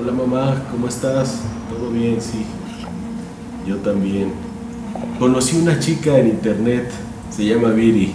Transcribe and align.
Hola 0.00 0.12
mamá, 0.12 0.62
¿cómo 0.70 0.88
estás? 0.88 1.40
¿Todo 1.68 1.90
bien? 1.90 2.22
Sí. 2.22 2.46
Yo 3.66 3.76
también. 3.76 4.32
Conocí 5.18 5.58
una 5.58 5.78
chica 5.78 6.18
en 6.18 6.28
internet, 6.28 6.90
se 7.28 7.44
llama 7.44 7.68
Viri. 7.68 8.14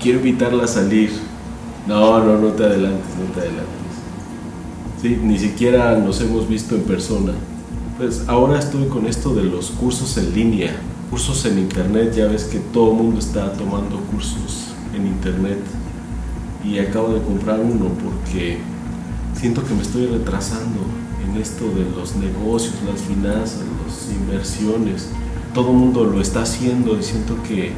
Quiero 0.00 0.20
invitarla 0.20 0.62
a 0.62 0.68
salir. 0.68 1.10
No, 1.88 2.22
no, 2.22 2.38
no 2.38 2.48
te 2.50 2.66
adelantes, 2.66 3.16
no 3.18 3.34
te 3.34 3.40
adelantes. 3.40 3.66
Sí, 5.02 5.18
ni 5.20 5.36
siquiera 5.40 5.98
nos 5.98 6.20
hemos 6.20 6.48
visto 6.48 6.76
en 6.76 6.82
persona. 6.82 7.32
Pues 7.98 8.22
ahora 8.28 8.60
estoy 8.60 8.86
con 8.86 9.06
esto 9.06 9.34
de 9.34 9.42
los 9.42 9.72
cursos 9.72 10.16
en 10.18 10.34
línea, 10.34 10.76
cursos 11.10 11.46
en 11.46 11.58
internet, 11.58 12.14
ya 12.14 12.28
ves 12.28 12.44
que 12.44 12.60
todo 12.60 12.92
el 12.92 12.98
mundo 12.98 13.18
está 13.18 13.52
tomando 13.54 13.98
cursos 14.12 14.68
en 14.94 15.08
internet 15.08 15.58
y 16.64 16.78
acabo 16.78 17.08
de 17.08 17.22
comprar 17.22 17.58
uno 17.58 17.86
porque 18.04 18.75
siento 19.38 19.62
que 19.64 19.74
me 19.74 19.82
estoy 19.82 20.06
retrasando 20.06 20.80
en 21.24 21.40
esto 21.40 21.64
de 21.66 21.84
los 21.96 22.16
negocios, 22.16 22.74
las 22.90 23.00
finanzas, 23.02 23.60
las 23.86 24.12
inversiones. 24.12 25.10
Todo 25.54 25.70
el 25.70 25.76
mundo 25.76 26.04
lo 26.04 26.20
está 26.20 26.42
haciendo 26.42 26.98
y 26.98 27.02
siento 27.02 27.36
que, 27.46 27.72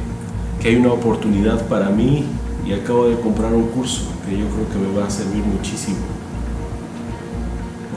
que 0.61 0.69
hay 0.69 0.75
una 0.75 0.93
oportunidad 0.93 1.67
para 1.67 1.89
mí 1.89 2.25
y 2.65 2.73
acabo 2.73 3.07
de 3.07 3.19
comprar 3.19 3.53
un 3.53 3.67
curso 3.67 4.05
que 4.27 4.37
yo 4.37 4.45
creo 4.47 4.69
que 4.69 4.77
me 4.77 4.99
va 4.99 5.07
a 5.07 5.09
servir 5.09 5.43
muchísimo. 5.43 5.97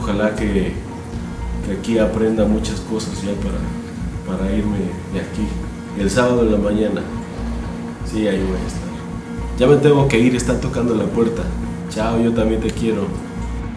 Ojalá 0.01 0.35
que, 0.35 0.73
que 1.65 1.71
aquí 1.79 1.97
aprenda 1.97 2.45
muchas 2.45 2.79
cosas 2.81 3.13
ya 3.21 3.33
para, 3.41 4.37
para 4.37 4.53
irme 4.55 4.77
de 5.13 5.19
aquí. 5.21 5.47
El 5.99 6.09
sábado 6.09 6.41
en 6.43 6.51
la 6.51 6.57
mañana. 6.57 7.01
Sí, 8.11 8.27
ahí 8.27 8.39
voy 8.39 8.57
a 8.57 8.67
estar. 8.67 8.83
Ya 9.57 9.67
me 9.67 9.75
tengo 9.77 10.07
que 10.07 10.19
ir, 10.19 10.35
están 10.35 10.59
tocando 10.59 10.95
la 10.95 11.05
puerta. 11.05 11.43
Chao, 11.89 12.19
yo 12.19 12.33
también 12.33 12.59
te 12.59 12.71
quiero. 12.71 13.07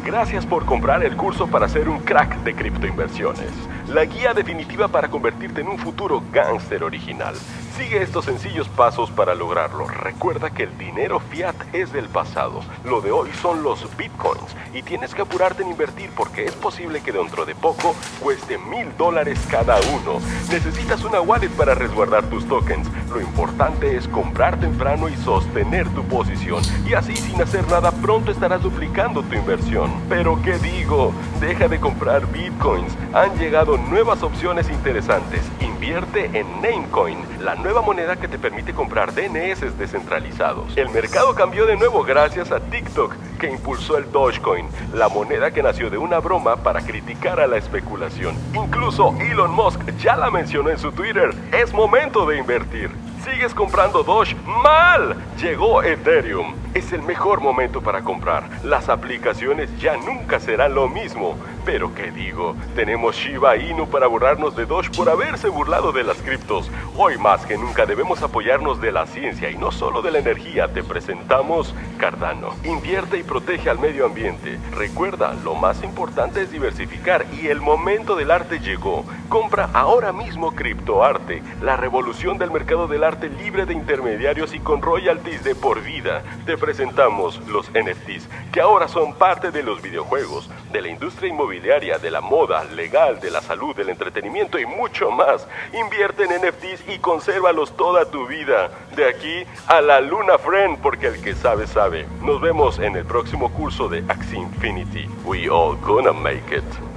Gracias 0.06 0.46
por 0.46 0.64
comprar 0.64 1.02
el 1.02 1.16
curso 1.16 1.48
para 1.48 1.68
ser 1.68 1.88
un 1.88 1.98
crack 1.98 2.36
de 2.44 2.54
criptoinversiones. 2.54 3.50
La 3.88 4.04
guía 4.04 4.32
definitiva 4.32 4.86
para 4.86 5.08
convertirte 5.08 5.62
en 5.62 5.68
un 5.68 5.78
futuro 5.78 6.22
gángster 6.32 6.84
original. 6.84 7.34
Sigue 7.76 8.00
estos 8.00 8.24
sencillos 8.24 8.68
pasos 8.70 9.10
para 9.10 9.34
lograrlo. 9.34 9.86
Recuerda 9.86 10.48
que 10.48 10.62
el 10.62 10.78
dinero 10.78 11.20
fiat 11.20 11.54
es 11.74 11.92
del 11.92 12.08
pasado. 12.08 12.62
Lo 12.84 13.02
de 13.02 13.12
hoy 13.12 13.28
son 13.42 13.62
los 13.62 13.86
bitcoins. 13.98 14.56
Y 14.72 14.82
tienes 14.82 15.14
que 15.14 15.20
apurarte 15.20 15.62
en 15.62 15.70
invertir 15.70 16.10
porque 16.16 16.46
es 16.46 16.52
posible 16.52 17.02
que 17.02 17.12
dentro 17.12 17.44
de 17.44 17.54
poco 17.54 17.94
cueste 18.18 18.56
mil 18.56 18.96
dólares 18.96 19.38
cada 19.50 19.76
uno. 19.92 20.20
Necesitas 20.50 21.04
una 21.04 21.20
wallet 21.20 21.50
para 21.50 21.74
resguardar 21.74 22.24
tus 22.30 22.48
tokens. 22.48 22.88
Lo 23.10 23.20
importante 23.20 23.94
es 23.94 24.08
comprar 24.08 24.58
temprano 24.58 25.10
y 25.10 25.16
sostener 25.16 25.86
tu 25.90 26.02
posición. 26.04 26.62
Y 26.88 26.94
así 26.94 27.14
sin 27.14 27.42
hacer 27.42 27.68
nada 27.68 27.92
pronto 27.92 28.30
estarás 28.30 28.62
duplicando 28.62 29.22
tu 29.22 29.34
inversión. 29.34 29.92
Pero 30.08 30.40
¿qué 30.42 30.58
digo? 30.58 31.12
Deja 31.40 31.68
de 31.68 31.78
comprar 31.78 32.26
bitcoins. 32.32 32.96
Han 33.12 33.38
llegado 33.38 33.76
nuevas 33.76 34.22
opciones 34.22 34.70
interesantes. 34.70 35.42
Invierte 35.60 36.30
en 36.32 36.46
Namecoin, 36.62 37.18
la 37.40 37.54
moneda 37.74 38.16
que 38.16 38.28
te 38.28 38.38
permite 38.38 38.72
comprar 38.72 39.12
DNS 39.12 39.78
descentralizados. 39.78 40.76
El 40.76 40.88
mercado 40.90 41.34
cambió 41.34 41.66
de 41.66 41.76
nuevo 41.76 42.02
gracias 42.04 42.50
a 42.52 42.60
TikTok, 42.60 43.14
que 43.38 43.50
impulsó 43.50 43.98
el 43.98 44.10
Dogecoin, 44.10 44.66
la 44.94 45.08
moneda 45.08 45.50
que 45.50 45.62
nació 45.62 45.90
de 45.90 45.98
una 45.98 46.18
broma 46.18 46.56
para 46.56 46.80
criticar 46.80 47.40
a 47.40 47.46
la 47.46 47.56
especulación. 47.56 48.34
Incluso 48.54 49.14
Elon 49.20 49.52
Musk 49.52 49.80
ya 49.98 50.16
la 50.16 50.30
mencionó 50.30 50.70
en 50.70 50.78
su 50.78 50.92
Twitter. 50.92 51.34
Es 51.52 51.72
momento 51.72 52.26
de 52.26 52.38
invertir. 52.38 52.90
¿Sigues 53.26 53.54
comprando 53.54 54.04
Doge? 54.04 54.36
¡Mal! 54.46 55.16
Llegó 55.36 55.82
Ethereum. 55.82 56.54
Es 56.74 56.92
el 56.92 57.02
mejor 57.02 57.40
momento 57.40 57.80
para 57.82 58.02
comprar. 58.02 58.48
Las 58.62 58.88
aplicaciones 58.88 59.68
ya 59.80 59.96
nunca 59.96 60.38
serán 60.38 60.74
lo 60.74 60.88
mismo. 60.88 61.36
Pero 61.64 61.92
qué 61.92 62.12
digo, 62.12 62.54
tenemos 62.76 63.16
Shiba 63.16 63.56
Inu 63.56 63.88
para 63.88 64.06
burlarnos 64.06 64.54
de 64.54 64.66
Doge 64.66 64.90
por 64.90 65.08
haberse 65.08 65.48
burlado 65.48 65.90
de 65.90 66.04
las 66.04 66.18
criptos. 66.18 66.70
Hoy 66.96 67.18
más 67.18 67.44
que 67.44 67.58
nunca 67.58 67.86
debemos 67.86 68.22
apoyarnos 68.22 68.80
de 68.80 68.92
la 68.92 69.06
ciencia 69.06 69.50
y 69.50 69.56
no 69.56 69.72
solo 69.72 70.02
de 70.02 70.12
la 70.12 70.18
energía. 70.18 70.68
Te 70.72 70.84
presentamos 70.84 71.74
Cardano. 71.98 72.50
Invierte 72.62 73.18
y 73.18 73.24
protege 73.24 73.68
al 73.70 73.80
medio 73.80 74.06
ambiente. 74.06 74.60
Recuerda, 74.70 75.34
lo 75.42 75.56
más 75.56 75.82
importante 75.82 76.42
es 76.42 76.52
diversificar 76.52 77.26
y 77.32 77.48
el 77.48 77.60
momento 77.60 78.14
del 78.14 78.30
arte 78.30 78.60
llegó. 78.60 79.04
Compra 79.28 79.68
ahora 79.72 80.12
mismo 80.12 80.54
criptoarte, 80.54 81.42
la 81.62 81.76
revolución 81.76 82.38
del 82.38 82.52
mercado 82.52 82.86
del 82.86 83.02
arte 83.02 83.15
libre 83.24 83.66
de 83.66 83.72
intermediarios 83.72 84.54
y 84.54 84.60
con 84.60 84.82
royalties 84.82 85.42
de 85.42 85.54
por 85.54 85.82
vida. 85.82 86.22
Te 86.44 86.56
presentamos 86.56 87.40
los 87.48 87.70
NFTs, 87.70 88.28
que 88.52 88.60
ahora 88.60 88.88
son 88.88 89.14
parte 89.14 89.50
de 89.50 89.62
los 89.62 89.82
videojuegos, 89.82 90.50
de 90.72 90.82
la 90.82 90.88
industria 90.88 91.30
inmobiliaria, 91.30 91.98
de 91.98 92.10
la 92.10 92.20
moda, 92.20 92.64
legal, 92.64 93.20
de 93.20 93.30
la 93.30 93.40
salud, 93.40 93.74
del 93.74 93.88
entretenimiento 93.88 94.58
y 94.58 94.66
mucho 94.66 95.10
más. 95.10 95.46
Invierte 95.72 96.24
en 96.24 96.30
NFTs 96.42 96.88
y 96.88 96.98
consérvalos 96.98 97.76
toda 97.76 98.10
tu 98.10 98.26
vida. 98.26 98.70
De 98.94 99.08
aquí 99.08 99.44
a 99.66 99.80
la 99.80 100.00
Luna 100.00 100.38
Friend, 100.38 100.78
porque 100.78 101.08
el 101.08 101.22
que 101.22 101.34
sabe, 101.34 101.66
sabe. 101.66 102.06
Nos 102.22 102.40
vemos 102.40 102.78
en 102.78 102.96
el 102.96 103.04
próximo 103.04 103.52
curso 103.52 103.88
de 103.88 104.04
Axie 104.08 104.38
Infinity. 104.38 105.08
We 105.24 105.48
all 105.48 105.76
gonna 105.76 106.12
make 106.12 106.54
it. 106.54 106.95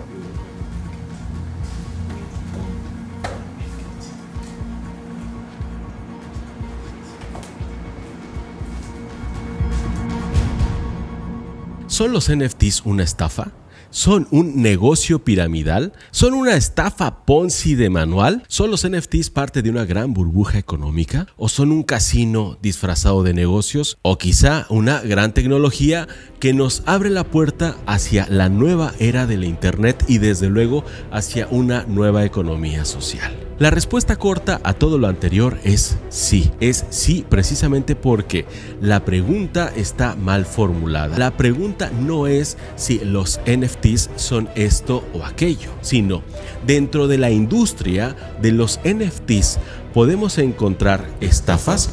¿Son 11.99 12.13
los 12.13 12.31
NFTs 12.33 12.83
una 12.85 13.03
estafa? 13.03 13.51
¿Son 13.89 14.25
un 14.31 14.61
negocio 14.61 15.25
piramidal? 15.25 15.91
¿Son 16.11 16.33
una 16.33 16.55
estafa 16.55 17.25
Ponzi 17.25 17.75
de 17.75 17.89
manual? 17.89 18.45
¿Son 18.47 18.71
los 18.71 18.87
NFTs 18.87 19.29
parte 19.31 19.61
de 19.61 19.69
una 19.69 19.83
gran 19.83 20.13
burbuja 20.13 20.59
económica? 20.59 21.27
¿O 21.35 21.49
son 21.49 21.73
un 21.73 21.83
casino 21.83 22.57
disfrazado 22.61 23.21
de 23.23 23.33
negocios? 23.33 23.97
¿O 24.01 24.17
quizá 24.17 24.65
una 24.69 25.01
gran 25.01 25.33
tecnología 25.33 26.07
que 26.39 26.53
nos 26.53 26.83
abre 26.85 27.09
la 27.09 27.25
puerta 27.25 27.75
hacia 27.85 28.27
la 28.29 28.47
nueva 28.47 28.93
era 28.99 29.27
de 29.27 29.35
la 29.35 29.47
Internet 29.47 30.05
y 30.07 30.19
desde 30.19 30.47
luego 30.47 30.85
hacia 31.11 31.49
una 31.51 31.83
nueva 31.83 32.23
economía 32.23 32.85
social? 32.85 33.48
La 33.59 33.69
respuesta 33.71 34.15
corta 34.15 34.61
a 34.63 34.73
todo 34.73 34.97
lo 34.97 35.07
anterior 35.07 35.59
es 35.65 35.97
sí. 36.07 36.49
Es 36.61 36.85
sí 36.91 37.25
precisamente 37.27 37.93
porque 37.93 38.45
la 38.79 39.03
pregunta 39.03 39.69
está 39.75 40.15
mal 40.15 40.45
formulada. 40.45 41.17
La 41.17 41.35
pregunta 41.35 41.91
no 41.91 42.27
es 42.27 42.57
si 42.77 42.99
los 42.99 43.41
NFTs 43.45 44.11
son 44.15 44.47
esto 44.55 45.03
o 45.13 45.25
aquello, 45.25 45.71
sino 45.81 46.23
dentro 46.65 47.09
de 47.09 47.17
la 47.17 47.31
industria 47.31 48.15
de 48.41 48.53
los 48.53 48.79
NFTs 48.85 49.59
podemos 49.93 50.37
encontrar 50.37 51.05
estafas, 51.19 51.89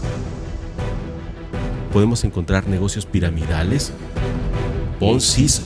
podemos 1.93 2.23
encontrar 2.23 2.69
negocios 2.69 3.07
piramidales, 3.07 3.93
poncis, 5.01 5.63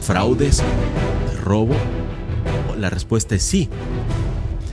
fraudes, 0.00 0.60
robo. 1.44 1.76
La 2.76 2.90
respuesta 2.90 3.36
es 3.36 3.44
sí 3.44 3.70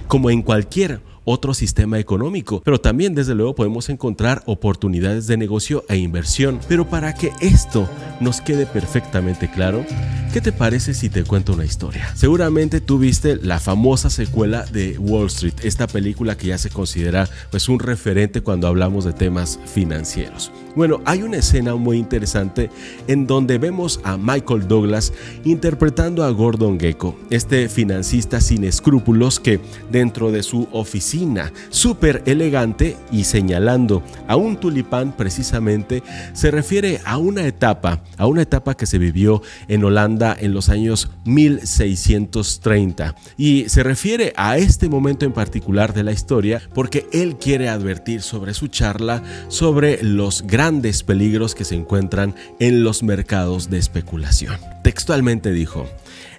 como 0.07 0.29
en 0.29 0.41
cualquier 0.41 0.99
otro 1.25 1.53
sistema 1.53 1.99
económico, 1.99 2.61
pero 2.63 2.79
también 2.79 3.15
desde 3.15 3.35
luego 3.35 3.55
podemos 3.55 3.89
encontrar 3.89 4.43
oportunidades 4.45 5.27
de 5.27 5.37
negocio 5.37 5.85
e 5.87 5.97
inversión. 5.97 6.59
Pero 6.67 6.89
para 6.89 7.13
que 7.13 7.31
esto 7.39 7.87
nos 8.19 8.41
quede 8.41 8.65
perfectamente 8.65 9.49
claro, 9.49 9.85
¿qué 10.33 10.41
te 10.41 10.51
parece 10.51 10.93
si 10.93 11.09
te 11.09 11.23
cuento 11.23 11.53
una 11.53 11.65
historia? 11.65 12.13
Seguramente 12.15 12.81
tú 12.81 12.97
viste 12.97 13.37
la 13.37 13.59
famosa 13.59 14.09
secuela 14.09 14.65
de 14.65 14.97
Wall 14.97 15.27
Street, 15.27 15.53
esta 15.63 15.87
película 15.87 16.35
que 16.37 16.47
ya 16.47 16.57
se 16.57 16.69
considera 16.69 17.29
pues 17.51 17.69
un 17.69 17.79
referente 17.79 18.41
cuando 18.41 18.67
hablamos 18.67 19.05
de 19.05 19.13
temas 19.13 19.59
financieros. 19.65 20.51
Bueno, 20.75 21.01
hay 21.05 21.21
una 21.21 21.37
escena 21.37 21.75
muy 21.75 21.97
interesante 21.97 22.69
en 23.07 23.27
donde 23.27 23.59
vemos 23.59 23.99
a 24.03 24.17
Michael 24.17 24.67
Douglas 24.67 25.13
interpretando 25.45 26.23
a 26.23 26.31
Gordon 26.31 26.79
Gecko, 26.79 27.15
este 27.29 27.69
financista 27.69 28.41
sin 28.41 28.63
escrúpulos 28.63 29.39
que 29.39 29.59
dentro 29.91 30.31
de 30.31 30.41
su 30.41 30.67
oficina 30.71 31.12
súper 31.69 32.23
elegante 32.25 32.97
y 33.11 33.25
señalando 33.25 34.01
a 34.27 34.35
un 34.35 34.57
tulipán 34.57 35.15
precisamente 35.15 36.01
se 36.33 36.49
refiere 36.51 36.99
a 37.05 37.17
una 37.17 37.45
etapa, 37.45 38.01
a 38.17 38.25
una 38.25 38.41
etapa 38.41 38.75
que 38.75 38.85
se 38.85 38.97
vivió 38.97 39.41
en 39.67 39.83
Holanda 39.83 40.35
en 40.39 40.53
los 40.53 40.69
años 40.69 41.11
1630 41.25 43.15
y 43.37 43.65
se 43.69 43.83
refiere 43.83 44.33
a 44.37 44.57
este 44.57 44.89
momento 44.89 45.25
en 45.25 45.33
particular 45.33 45.93
de 45.93 46.03
la 46.03 46.11
historia 46.11 46.61
porque 46.73 47.07
él 47.13 47.37
quiere 47.37 47.69
advertir 47.69 48.21
sobre 48.21 48.53
su 48.53 48.67
charla 48.67 49.21
sobre 49.49 50.01
los 50.03 50.41
grandes 50.41 50.63
grandes 50.63 51.03
peligros 51.03 51.55
que 51.55 51.65
se 51.65 51.75
encuentran 51.75 52.33
en 52.59 52.85
los 52.85 53.03
mercados 53.03 53.69
de 53.69 53.79
especulación. 53.79 54.55
Textualmente 54.81 55.51
dijo, 55.51 55.89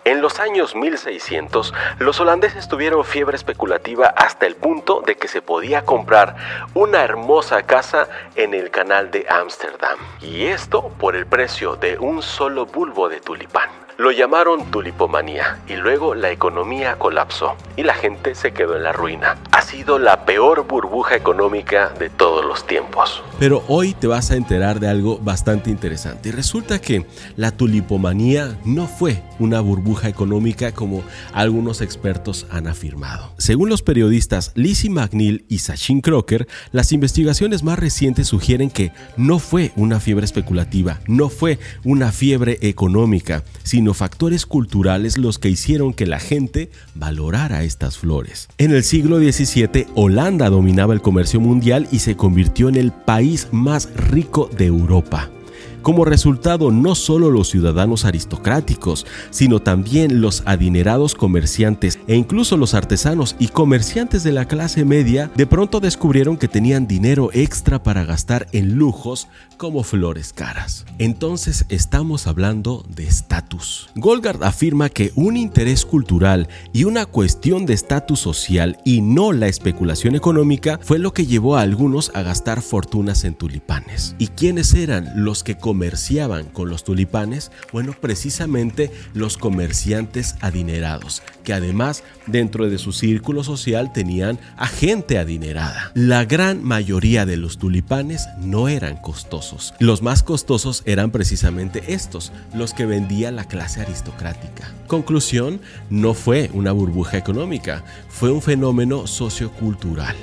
en 0.05 0.21
los 0.21 0.39
años 0.41 0.75
1600, 0.75 1.73
los 1.99 2.21
holandeses 2.21 2.69
tuvieron 2.69 3.05
fiebre 3.05 3.37
especulativa 3.37 4.07
hasta 4.07 4.47
el 4.47 4.55
punto 4.55 5.03
de 5.07 5.17
que 5.17 5.29
se 5.29 5.43
podía 5.43 5.85
comprar 5.85 6.37
una 6.75 7.03
hermosa 7.03 7.63
casa 7.63 8.09
en 8.37 8.55
el 8.55 8.71
canal 8.71 9.11
de 9.11 9.27
Ámsterdam. 9.29 9.99
Y 10.21 10.47
esto 10.47 10.91
por 10.99 11.17
el 11.17 11.27
precio 11.27 11.77
de 11.77 11.99
un 11.99 12.23
solo 12.23 12.67
bulbo 12.67 13.09
de 13.09 13.21
tulipán. 13.21 13.84
Lo 13.97 14.11
llamaron 14.11 14.73
tulipomanía 14.73 15.61
y 15.69 15.77
luego 15.77 16.17
la 16.17 16.33
economía 16.33 16.99
colapsó 16.99 17.55
y 17.77 17.85
la 17.85 17.95
gente 17.95 18.35
se 18.35 18.53
quedó 18.53 18.77
en 18.77 18.83
la 18.83 18.93
ruina. 18.93 19.39
Ha 19.53 19.63
sido 19.63 20.01
la 20.01 20.25
peor 20.25 20.67
burbuja 20.67 21.15
económica 21.15 21.91
de 21.97 22.11
todos 22.11 22.45
los 22.45 22.67
tiempos. 22.67 23.23
Pero 23.39 23.63
hoy 23.69 23.95
te 23.95 24.09
vas 24.09 24.33
a 24.33 24.37
enterar 24.37 24.81
de 24.81 24.89
algo 24.89 25.19
bastante 25.19 25.71
interesante. 25.71 26.31
Y 26.31 26.33
resulta 26.33 26.81
que 26.81 27.07
la 27.37 27.53
tulipomanía 27.53 28.59
no 28.65 28.89
fue 28.89 29.23
una 29.39 29.61
burbuja 29.61 30.09
económica 30.09 30.73
como 30.73 31.05
algunos 31.33 31.81
expertos 31.81 32.49
han 32.51 32.67
afirmado. 32.67 33.33
Según 33.39 33.69
los 33.69 33.83
periodistas 33.83 34.51
Lizzie 34.57 34.91
McNeil 34.91 35.45
y 35.49 35.59
Sachin 35.59 36.01
Crocker, 36.01 36.49
las 36.73 36.91
investigaciones 36.91 37.63
más 37.63 37.79
recientes 37.79 38.27
sugieren 38.27 38.71
que 38.71 38.91
no 39.17 39.39
fue 39.39 39.71
una 39.77 40.01
fiebre 40.01 40.25
especulativa, 40.25 40.99
no 41.07 41.29
fue 41.29 41.61
una 41.85 42.11
fiebre 42.11 42.59
económica, 42.61 43.45
sino 43.63 43.84
factores 43.93 44.47
culturales 44.47 45.19
los 45.19 45.39
que 45.39 45.51
hicieron 45.51 45.93
que 45.93 46.07
la 46.07 46.21
gente 46.21 46.71
valorara 46.95 47.65
estas 47.65 47.99
flores. 47.99 48.49
En 48.57 48.71
el 48.71 48.83
siglo 48.85 49.19
XVII, 49.19 49.89
Holanda 49.95 50.49
dominaba 50.49 50.95
el 50.95 51.03
comercio 51.03 51.41
mundial 51.41 51.87
y 51.93 51.99
se 51.99 52.17
convirtió 52.17 52.71
en 52.71 52.77
el 52.77 52.93
país 52.93 53.49
más 53.53 53.91
rico 53.95 54.49
de 54.57 54.67
Europa. 54.67 55.31
Como 55.85 56.07
resultado, 56.07 56.71
no 56.71 56.95
solo 56.95 57.31
los 57.31 57.51
ciudadanos 57.51 58.07
aristocráticos, 58.07 59.05
sino 59.29 59.61
también 59.61 60.23
los 60.23 60.43
adinerados 60.47 61.15
comerciantes 61.15 61.99
e 62.09 62.17
incluso 62.17 62.57
los 62.57 62.73
artesanos 62.73 63.37
y 63.39 63.49
comerciantes 63.49 64.25
de 64.25 64.33
la 64.33 64.47
clase 64.47 64.87
media 64.87 65.31
de 65.37 65.47
pronto 65.47 65.81
descubrieron 65.81 66.39
que 66.39 66.49
tenían 66.49 66.87
dinero 66.87 67.29
extra 67.35 67.83
para 67.83 68.07
gastar 68.07 68.47
en 68.53 68.77
lujos 68.77 69.29
como 69.59 69.83
flores 69.83 70.33
caras. 70.33 70.87
Entonces 70.99 71.67
estamos 71.69 72.27
hablando 72.27 72.87
de 72.89 73.07
estatus. 73.07 73.91
Golgard 73.95 74.43
afirma 74.43 74.89
que 74.89 75.13
un 75.17 75.37
interés 75.37 75.85
cultural 75.85 76.49
y 76.73 76.85
una 76.85 77.05
cuestión 77.05 77.67
de 77.67 77.75
estatus 77.75 78.21
social 78.21 78.79
y 78.87 79.03
no 79.03 79.33
la 79.33 79.49
especulación 79.49 80.15
económica 80.15 80.81
fue 80.83 80.99
lo 80.99 81.13
que 81.13 81.27
llevó 81.27 81.57
a 81.57 81.61
algunos 81.61 82.11
a 82.15 82.23
gastar 82.23 82.63
fortunas 82.63 83.25
en 83.25 83.35
tulipanes. 83.35 84.17
¿Y 84.19 84.29
quiénes 84.29 84.73
eran 84.73 85.13
los 85.15 85.45
que 85.45 85.57
comerciaban 85.75 86.45
con 86.45 86.71
los 86.71 86.85
tulipanes? 86.85 87.51
Bueno, 87.73 87.97
precisamente 88.01 88.93
los 89.13 89.37
comerciantes 89.37 90.37
adinerados, 90.41 91.21
que 91.43 91.53
además 91.53 92.05
dentro 92.29 92.71
de 92.71 92.79
su 92.79 92.93
círculo 92.93 93.43
social 93.43 93.93
tenían 93.93 94.39
a 94.57 94.69
gente 94.69 95.19
adinerada. 95.19 95.91
La 95.97 96.27
gran 96.27 96.63
mayoría 96.63 97.27
de 97.27 97.37
los 97.37 97.59
tulipanes 97.59 98.29
no 98.39 98.69
eran 98.69 98.99
costosos. 98.99 99.75
Los 99.81 100.01
más 100.01 100.23
costosos 100.23 100.85
eran 100.87 101.11
precisamente 101.11 101.93
estos, 101.93 102.31
los 102.55 102.73
que 102.73 102.87
vendía 102.87 103.33
la 103.33 103.49
clase 103.49 103.81
aristocrática. 103.81 104.73
Conclusión, 104.87 105.61
no 105.91 106.15
fue 106.15 106.51
una 106.55 106.71
burbuja 106.71 107.19
económica, 107.19 107.83
fue 108.09 108.31
un 108.31 108.43
fenómeno 108.43 109.09
sociocultural. 109.09 110.15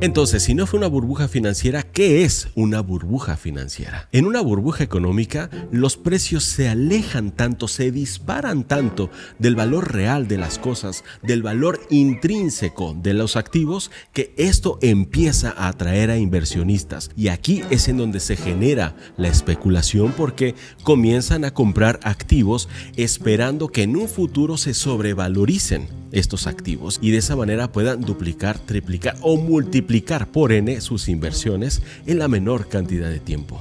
Entonces, 0.00 0.44
si 0.44 0.54
no 0.54 0.66
fue 0.66 0.78
una 0.78 0.88
burbuja 0.88 1.28
financiera, 1.28 1.82
¿qué 1.98 2.22
es 2.22 2.46
una 2.54 2.80
burbuja 2.80 3.36
financiera? 3.36 4.08
En 4.12 4.26
una 4.26 4.40
burbuja 4.40 4.84
económica, 4.84 5.50
los 5.72 5.96
precios 5.96 6.44
se 6.44 6.68
alejan 6.68 7.32
tanto, 7.32 7.66
se 7.66 7.90
disparan 7.90 8.62
tanto 8.62 9.10
del 9.40 9.56
valor 9.56 9.92
real 9.92 10.28
de 10.28 10.38
las 10.38 10.60
cosas, 10.60 11.02
del 11.24 11.42
valor 11.42 11.80
intrínseco 11.90 12.96
de 13.02 13.14
los 13.14 13.34
activos, 13.34 13.90
que 14.12 14.32
esto 14.36 14.78
empieza 14.80 15.50
a 15.50 15.66
atraer 15.66 16.10
a 16.10 16.18
inversionistas. 16.18 17.10
Y 17.16 17.30
aquí 17.30 17.64
es 17.68 17.88
en 17.88 17.96
donde 17.96 18.20
se 18.20 18.36
genera 18.36 18.94
la 19.16 19.26
especulación 19.26 20.12
porque 20.16 20.54
comienzan 20.84 21.44
a 21.44 21.52
comprar 21.52 21.98
activos 22.04 22.68
esperando 22.94 23.70
que 23.70 23.82
en 23.82 23.96
un 23.96 24.06
futuro 24.06 24.56
se 24.56 24.72
sobrevaloricen 24.72 25.88
estos 26.12 26.46
activos 26.46 26.98
y 27.02 27.10
de 27.10 27.18
esa 27.18 27.36
manera 27.36 27.72
puedan 27.72 28.00
duplicar, 28.00 28.58
triplicar 28.58 29.16
o 29.20 29.36
multiplicar 29.36 30.28
por 30.28 30.52
n 30.52 30.80
sus 30.80 31.08
inversiones 31.08 31.82
en 32.06 32.18
la 32.18 32.28
menor 32.28 32.68
cantidad 32.68 33.10
de 33.10 33.20
tiempo. 33.20 33.60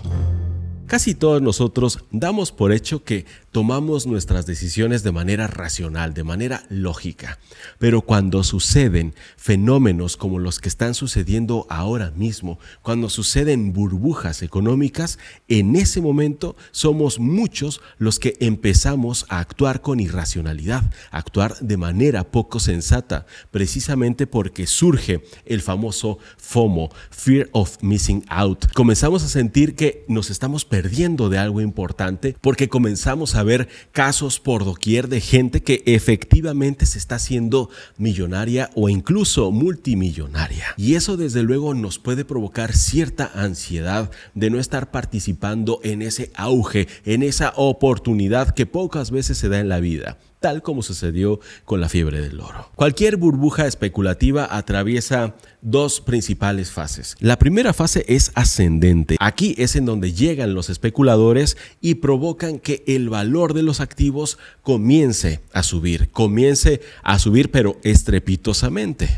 Casi 0.88 1.16
todos 1.16 1.42
nosotros 1.42 2.06
damos 2.12 2.54
por 2.54 2.72
hecho 2.72 3.04
que 3.04 3.26
tomamos 3.58 4.06
nuestras 4.06 4.46
decisiones 4.46 5.02
de 5.02 5.12
manera 5.12 5.48
racional, 5.48 6.14
de 6.14 6.24
manera 6.24 6.64
lógica. 6.70 7.40
Pero 7.80 8.04
cuando 8.04 8.44
suceden 8.44 9.16
fenómenos 9.36 10.16
como 10.16 10.38
los 10.38 10.60
que 10.60 10.70
están 10.70 10.94
sucediendo 10.94 11.66
ahora 11.68 12.12
mismo, 12.12 12.60
cuando 12.84 13.10
suceden 13.10 13.74
burbujas 13.74 14.44
económicas, 14.44 15.18
en 15.48 15.76
ese 15.76 16.02
momento 16.02 16.56
somos 16.70 17.18
muchos 17.18 17.82
los 17.98 18.20
que 18.20 18.36
empezamos 18.42 19.26
a 19.28 19.40
actuar 19.40 19.82
con 19.82 20.00
irracionalidad, 20.00 20.92
actuar 21.10 21.58
de 21.60 21.78
manera 21.78 22.26
poco 22.26 22.60
sensata, 22.60 23.26
precisamente 23.50 24.28
porque 24.28 24.68
surge 24.68 25.24
el 25.46 25.64
famoso 25.64 26.20
FOMO, 26.38 26.92
Fear 27.10 27.50
of 27.54 27.82
Missing 27.82 28.24
Out. 28.30 28.68
Comenzamos 28.76 29.24
a 29.24 29.30
sentir 29.30 29.74
que 29.74 30.06
nos 30.08 30.30
estamos 30.30 30.64
perdiendo 30.64 31.30
de 31.30 31.40
algo 31.40 31.62
importante 31.62 32.36
porque 32.40 32.70
comenzamos 32.70 33.34
a 33.34 33.47
ver 33.48 33.68
casos 33.92 34.40
por 34.40 34.64
doquier 34.64 35.08
de 35.08 35.22
gente 35.22 35.64
que 35.64 35.82
efectivamente 35.88 36.86
se 36.86 37.00
está 37.00 37.16
haciendo 37.16 37.72
millonaria 37.98 38.70
o 38.76 38.90
incluso 38.90 39.52
multimillonaria. 39.52 40.68
Y 40.78 40.94
eso 40.94 41.18
desde 41.18 41.42
luego 41.42 41.74
nos 41.74 41.98
puede 41.98 42.26
provocar 42.26 42.76
cierta 42.76 43.32
ansiedad 43.34 44.12
de 44.36 44.52
no 44.52 44.60
estar 44.60 44.92
participando 44.92 45.80
en 45.84 46.04
ese 46.04 46.30
auge, 46.36 46.88
en 47.06 47.24
esa 47.24 47.54
oportunidad 47.56 48.52
que 48.54 48.68
pocas 48.68 49.10
veces 49.10 49.40
se 49.40 49.50
da 49.50 49.60
en 49.60 49.70
la 49.70 49.80
vida 49.80 50.20
tal 50.40 50.62
como 50.62 50.84
sucedió 50.84 51.40
con 51.66 51.82
la 51.82 51.90
fiebre 51.90 52.22
del 52.22 52.40
oro. 52.40 52.70
Cualquier 52.76 53.18
burbuja 53.18 53.68
especulativa 53.68 54.48
atraviesa 54.50 55.36
dos 55.62 56.02
principales 56.02 56.72
fases. 56.72 57.16
La 57.20 57.40
primera 57.40 57.74
fase 57.74 58.06
es 58.08 58.32
ascendente. 58.36 59.18
Aquí 59.20 59.56
es 59.58 59.76
en 59.76 59.86
donde 59.86 60.14
llegan 60.14 60.54
los 60.54 60.70
especuladores 60.70 61.58
y 61.82 61.96
provocan 61.96 62.60
que 62.60 62.84
el 62.88 63.10
valor 63.10 63.54
de 63.54 63.64
los 63.64 63.80
activos 63.80 64.38
comience 64.62 65.42
a 65.54 65.64
subir, 65.64 66.10
comience 66.10 66.82
a 67.04 67.20
subir 67.20 67.52
pero 67.52 67.78
estrepitosamente. 67.84 69.18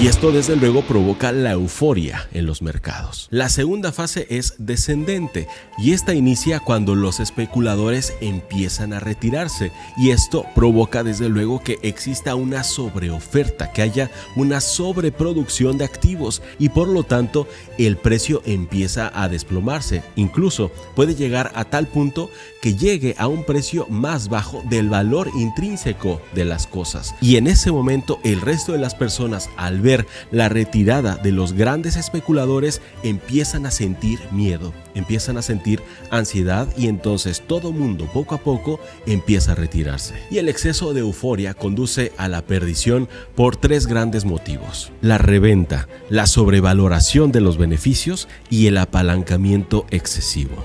Y 0.00 0.06
esto 0.06 0.30
desde 0.30 0.54
luego 0.54 0.82
provoca 0.82 1.32
la 1.32 1.50
euforia 1.50 2.28
en 2.32 2.46
los 2.46 2.62
mercados. 2.62 3.26
La 3.32 3.48
segunda 3.48 3.90
fase 3.90 4.28
es 4.30 4.54
descendente 4.58 5.48
y 5.76 5.92
esta 5.92 6.14
inicia 6.14 6.60
cuando 6.60 6.94
los 6.94 7.18
especuladores 7.18 8.14
empiezan 8.20 8.92
a 8.92 9.00
retirarse 9.00 9.72
y 9.96 10.10
esto 10.10 10.46
provoca 10.54 11.02
desde 11.02 11.28
luego 11.28 11.64
que 11.64 11.80
exista 11.82 12.36
una 12.36 12.62
sobreoferta, 12.62 13.72
que 13.72 13.82
haya 13.82 14.08
una 14.36 14.60
sobreproducción 14.60 15.78
de 15.78 15.86
activos 15.86 16.42
y 16.60 16.68
por 16.68 16.86
lo 16.86 17.02
tanto 17.02 17.48
el 17.76 17.96
precio 17.96 18.40
empieza 18.46 19.10
a 19.12 19.28
desplomarse. 19.28 20.04
Incluso 20.14 20.70
puede 20.94 21.16
llegar 21.16 21.50
a 21.56 21.64
tal 21.64 21.88
punto 21.88 22.30
que 22.62 22.76
llegue 22.76 23.16
a 23.18 23.26
un 23.26 23.42
precio 23.42 23.88
más 23.88 24.28
bajo 24.28 24.62
del 24.70 24.90
valor 24.90 25.28
intrínseco 25.34 26.22
de 26.36 26.44
las 26.44 26.68
cosas. 26.68 27.16
Y 27.20 27.34
en 27.34 27.48
ese 27.48 27.72
momento 27.72 28.20
el 28.22 28.40
resto 28.40 28.70
de 28.70 28.78
las 28.78 28.94
personas 28.94 29.50
al 29.56 29.80
ver 29.80 29.87
la 30.30 30.48
retirada 30.48 31.16
de 31.16 31.32
los 31.32 31.52
grandes 31.52 31.96
especuladores, 31.96 32.80
empiezan 33.02 33.66
a 33.66 33.70
sentir 33.70 34.18
miedo, 34.30 34.74
empiezan 34.94 35.36
a 35.38 35.42
sentir 35.42 35.82
ansiedad 36.10 36.68
y 36.76 36.88
entonces 36.88 37.42
todo 37.46 37.72
mundo 37.72 38.08
poco 38.12 38.34
a 38.34 38.38
poco 38.38 38.80
empieza 39.06 39.52
a 39.52 39.54
retirarse. 39.54 40.14
Y 40.30 40.38
el 40.38 40.48
exceso 40.48 40.92
de 40.92 41.00
euforia 41.00 41.54
conduce 41.54 42.12
a 42.16 42.28
la 42.28 42.42
perdición 42.42 43.08
por 43.34 43.56
tres 43.56 43.86
grandes 43.86 44.24
motivos. 44.24 44.92
La 45.00 45.18
reventa, 45.18 45.88
la 46.10 46.26
sobrevaloración 46.26 47.32
de 47.32 47.40
los 47.40 47.56
beneficios 47.58 48.28
y 48.50 48.66
el 48.66 48.76
apalancamiento 48.78 49.86
excesivo. 49.90 50.64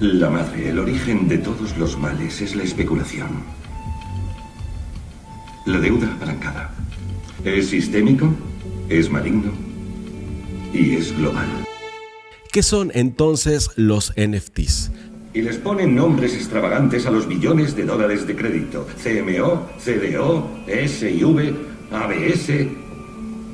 La 0.00 0.30
madre, 0.30 0.70
el 0.70 0.78
origen 0.80 1.28
de 1.28 1.38
todos 1.38 1.76
los 1.78 1.96
males 1.96 2.40
es 2.40 2.56
la 2.56 2.64
especulación. 2.64 3.44
La 5.64 5.78
deuda 5.78 6.12
apalancada. 6.12 6.74
Es 7.44 7.70
sistémico, 7.70 8.32
es 8.88 9.10
maligno 9.10 9.50
y 10.72 10.94
es 10.94 11.16
global. 11.18 11.48
¿Qué 12.52 12.62
son 12.62 12.92
entonces 12.94 13.70
los 13.74 14.12
NFTs? 14.16 14.92
Y 15.34 15.42
les 15.42 15.56
ponen 15.56 15.96
nombres 15.96 16.34
extravagantes 16.34 17.04
a 17.06 17.10
los 17.10 17.26
billones 17.26 17.74
de 17.74 17.84
dólares 17.84 18.28
de 18.28 18.36
crédito. 18.36 18.86
CMO, 19.02 19.68
CDO, 19.82 20.50
SIV, 20.68 21.56
ABS. 21.90 22.68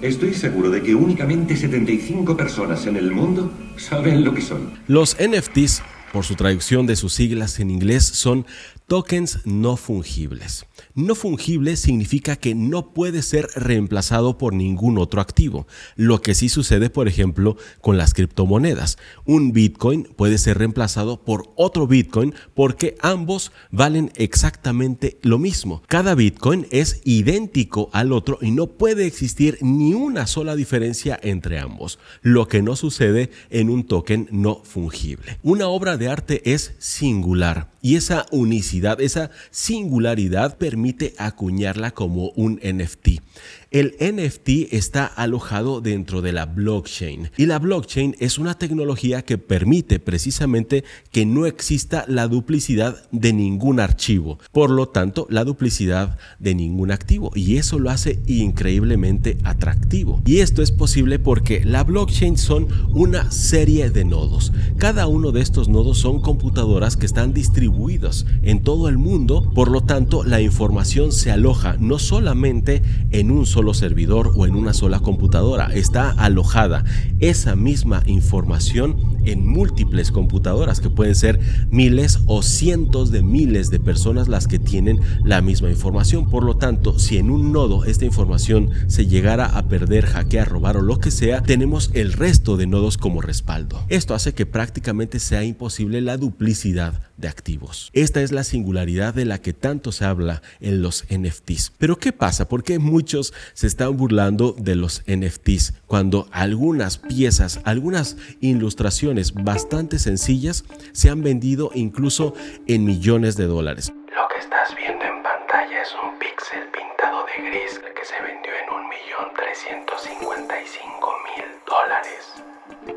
Estoy 0.02 0.34
seguro 0.34 0.68
de 0.68 0.82
que 0.82 0.94
únicamente 0.94 1.56
75 1.56 2.36
personas 2.36 2.84
en 2.86 2.96
el 2.96 3.10
mundo 3.10 3.50
saben 3.78 4.22
lo 4.22 4.34
que 4.34 4.42
son. 4.42 4.70
Los 4.86 5.16
NFTs, 5.16 5.82
por 6.12 6.26
su 6.26 6.34
traducción 6.34 6.86
de 6.86 6.96
sus 6.96 7.14
siglas 7.14 7.58
en 7.58 7.70
inglés, 7.70 8.04
son 8.04 8.44
Tokens 8.88 9.40
no 9.44 9.76
fungibles. 9.76 10.64
No 10.94 11.14
fungible 11.14 11.76
significa 11.76 12.36
que 12.36 12.54
no 12.54 12.94
puede 12.94 13.20
ser 13.20 13.46
reemplazado 13.54 14.38
por 14.38 14.54
ningún 14.54 14.96
otro 14.96 15.20
activo, 15.20 15.66
lo 15.94 16.22
que 16.22 16.34
sí 16.34 16.48
sucede, 16.48 16.88
por 16.88 17.06
ejemplo, 17.06 17.58
con 17.82 17.98
las 17.98 18.14
criptomonedas. 18.14 18.96
Un 19.26 19.52
Bitcoin 19.52 20.04
puede 20.16 20.38
ser 20.38 20.56
reemplazado 20.56 21.22
por 21.22 21.52
otro 21.54 21.86
Bitcoin 21.86 22.34
porque 22.54 22.96
ambos 23.02 23.52
valen 23.70 24.10
exactamente 24.16 25.18
lo 25.20 25.38
mismo. 25.38 25.82
Cada 25.86 26.14
Bitcoin 26.14 26.66
es 26.70 27.02
idéntico 27.04 27.90
al 27.92 28.10
otro 28.10 28.38
y 28.40 28.52
no 28.52 28.68
puede 28.68 29.04
existir 29.04 29.58
ni 29.60 29.92
una 29.92 30.26
sola 30.26 30.56
diferencia 30.56 31.20
entre 31.22 31.58
ambos, 31.58 31.98
lo 32.22 32.48
que 32.48 32.62
no 32.62 32.74
sucede 32.74 33.28
en 33.50 33.68
un 33.68 33.84
token 33.84 34.28
no 34.30 34.62
fungible. 34.64 35.38
Una 35.42 35.68
obra 35.68 35.98
de 35.98 36.08
arte 36.08 36.54
es 36.54 36.72
singular 36.78 37.68
y 37.88 37.96
esa 37.96 38.26
unicidad, 38.32 39.00
esa 39.00 39.30
singularidad 39.50 40.58
permite 40.58 41.14
acuñarla 41.16 41.90
como 41.90 42.32
un 42.36 42.60
NFT. 42.62 43.22
El 43.70 43.96
NFT 44.00 44.72
está 44.72 45.04
alojado 45.04 45.82
dentro 45.82 46.22
de 46.22 46.32
la 46.32 46.46
blockchain 46.46 47.30
y 47.36 47.44
la 47.44 47.58
blockchain 47.58 48.16
es 48.18 48.38
una 48.38 48.56
tecnología 48.56 49.20
que 49.20 49.36
permite 49.36 49.98
precisamente 49.98 50.84
que 51.12 51.26
no 51.26 51.44
exista 51.44 52.06
la 52.08 52.28
duplicidad 52.28 53.06
de 53.12 53.34
ningún 53.34 53.78
archivo, 53.78 54.38
por 54.52 54.70
lo 54.70 54.88
tanto 54.88 55.26
la 55.28 55.44
duplicidad 55.44 56.16
de 56.38 56.54
ningún 56.54 56.90
activo 56.90 57.30
y 57.34 57.56
eso 57.58 57.78
lo 57.78 57.90
hace 57.90 58.20
increíblemente 58.26 59.36
atractivo. 59.44 60.22
Y 60.24 60.38
esto 60.38 60.62
es 60.62 60.72
posible 60.72 61.18
porque 61.18 61.62
la 61.62 61.84
blockchain 61.84 62.38
son 62.38 62.68
una 62.94 63.30
serie 63.30 63.90
de 63.90 64.06
nodos. 64.06 64.50
Cada 64.78 65.06
uno 65.08 65.30
de 65.30 65.42
estos 65.42 65.68
nodos 65.68 65.98
son 65.98 66.22
computadoras 66.22 66.96
que 66.96 67.04
están 67.04 67.34
distribuidos 67.34 68.24
en 68.40 68.62
todo 68.62 68.88
el 68.88 68.96
mundo, 68.96 69.52
por 69.54 69.70
lo 69.70 69.82
tanto 69.82 70.24
la 70.24 70.40
información 70.40 71.12
se 71.12 71.30
aloja 71.30 71.76
no 71.78 71.98
solamente 71.98 72.80
en 73.10 73.30
un 73.30 73.44
solo 73.44 73.57
solo 73.58 73.74
servidor 73.74 74.30
o 74.36 74.46
en 74.46 74.54
una 74.54 74.72
sola 74.72 75.00
computadora, 75.00 75.66
está 75.74 76.10
alojada 76.10 76.84
esa 77.18 77.56
misma 77.56 78.04
información 78.06 79.18
en 79.24 79.44
múltiples 79.44 80.12
computadoras 80.12 80.78
que 80.78 80.90
pueden 80.90 81.16
ser 81.16 81.40
miles 81.68 82.20
o 82.26 82.42
cientos 82.42 83.10
de 83.10 83.20
miles 83.22 83.70
de 83.70 83.80
personas 83.80 84.28
las 84.28 84.46
que 84.46 84.60
tienen 84.60 85.00
la 85.24 85.40
misma 85.40 85.70
información. 85.70 86.30
Por 86.30 86.44
lo 86.44 86.56
tanto, 86.56 87.00
si 87.00 87.18
en 87.18 87.30
un 87.30 87.50
nodo 87.50 87.84
esta 87.84 88.04
información 88.04 88.70
se 88.86 89.08
llegara 89.08 89.46
a 89.46 89.66
perder, 89.66 90.06
hackear, 90.06 90.48
robar 90.48 90.76
o 90.76 90.82
lo 90.82 91.00
que 91.00 91.10
sea, 91.10 91.42
tenemos 91.42 91.90
el 91.94 92.12
resto 92.12 92.56
de 92.56 92.68
nodos 92.68 92.96
como 92.96 93.22
respaldo. 93.22 93.84
Esto 93.88 94.14
hace 94.14 94.34
que 94.34 94.46
prácticamente 94.46 95.18
sea 95.18 95.42
imposible 95.42 96.00
la 96.00 96.16
duplicidad 96.16 97.08
de 97.16 97.26
activos. 97.26 97.90
Esta 97.92 98.22
es 98.22 98.30
la 98.30 98.44
singularidad 98.44 99.12
de 99.12 99.24
la 99.24 99.38
que 99.38 99.52
tanto 99.52 99.90
se 99.90 100.04
habla 100.04 100.42
en 100.60 100.80
los 100.80 101.04
NFTs. 101.10 101.72
Pero 101.76 101.98
¿qué 101.98 102.12
pasa? 102.12 102.48
¿Por 102.48 102.62
qué 102.62 102.78
muchos 102.78 103.34
se 103.54 103.66
están 103.66 103.96
burlando 103.96 104.54
de 104.56 104.76
los 104.76 105.02
NFTs 105.06 105.72
cuando 105.86 106.28
algunas 106.32 106.98
piezas, 106.98 107.60
algunas 107.64 108.16
ilustraciones 108.40 109.34
bastante 109.34 109.98
sencillas 109.98 110.64
se 110.92 111.10
han 111.10 111.22
vendido 111.22 111.70
incluso 111.74 112.34
en 112.66 112.84
millones 112.84 113.36
de 113.36 113.46
dólares. 113.46 113.92
Lo 114.14 114.28
que 114.28 114.38
estás 114.40 114.74
viendo 114.76 115.04
en 115.04 115.22
pantalla 115.22 115.82
es 115.82 115.94
un 116.02 116.18
píxel 116.18 116.68
pintado 116.70 117.24
de 117.26 117.32
gris 117.50 117.78
que 117.78 118.04
se 118.04 118.20
vendió 118.22 118.52
en 118.52 118.68
1.355.000 118.68 121.64
dólares 121.66 122.42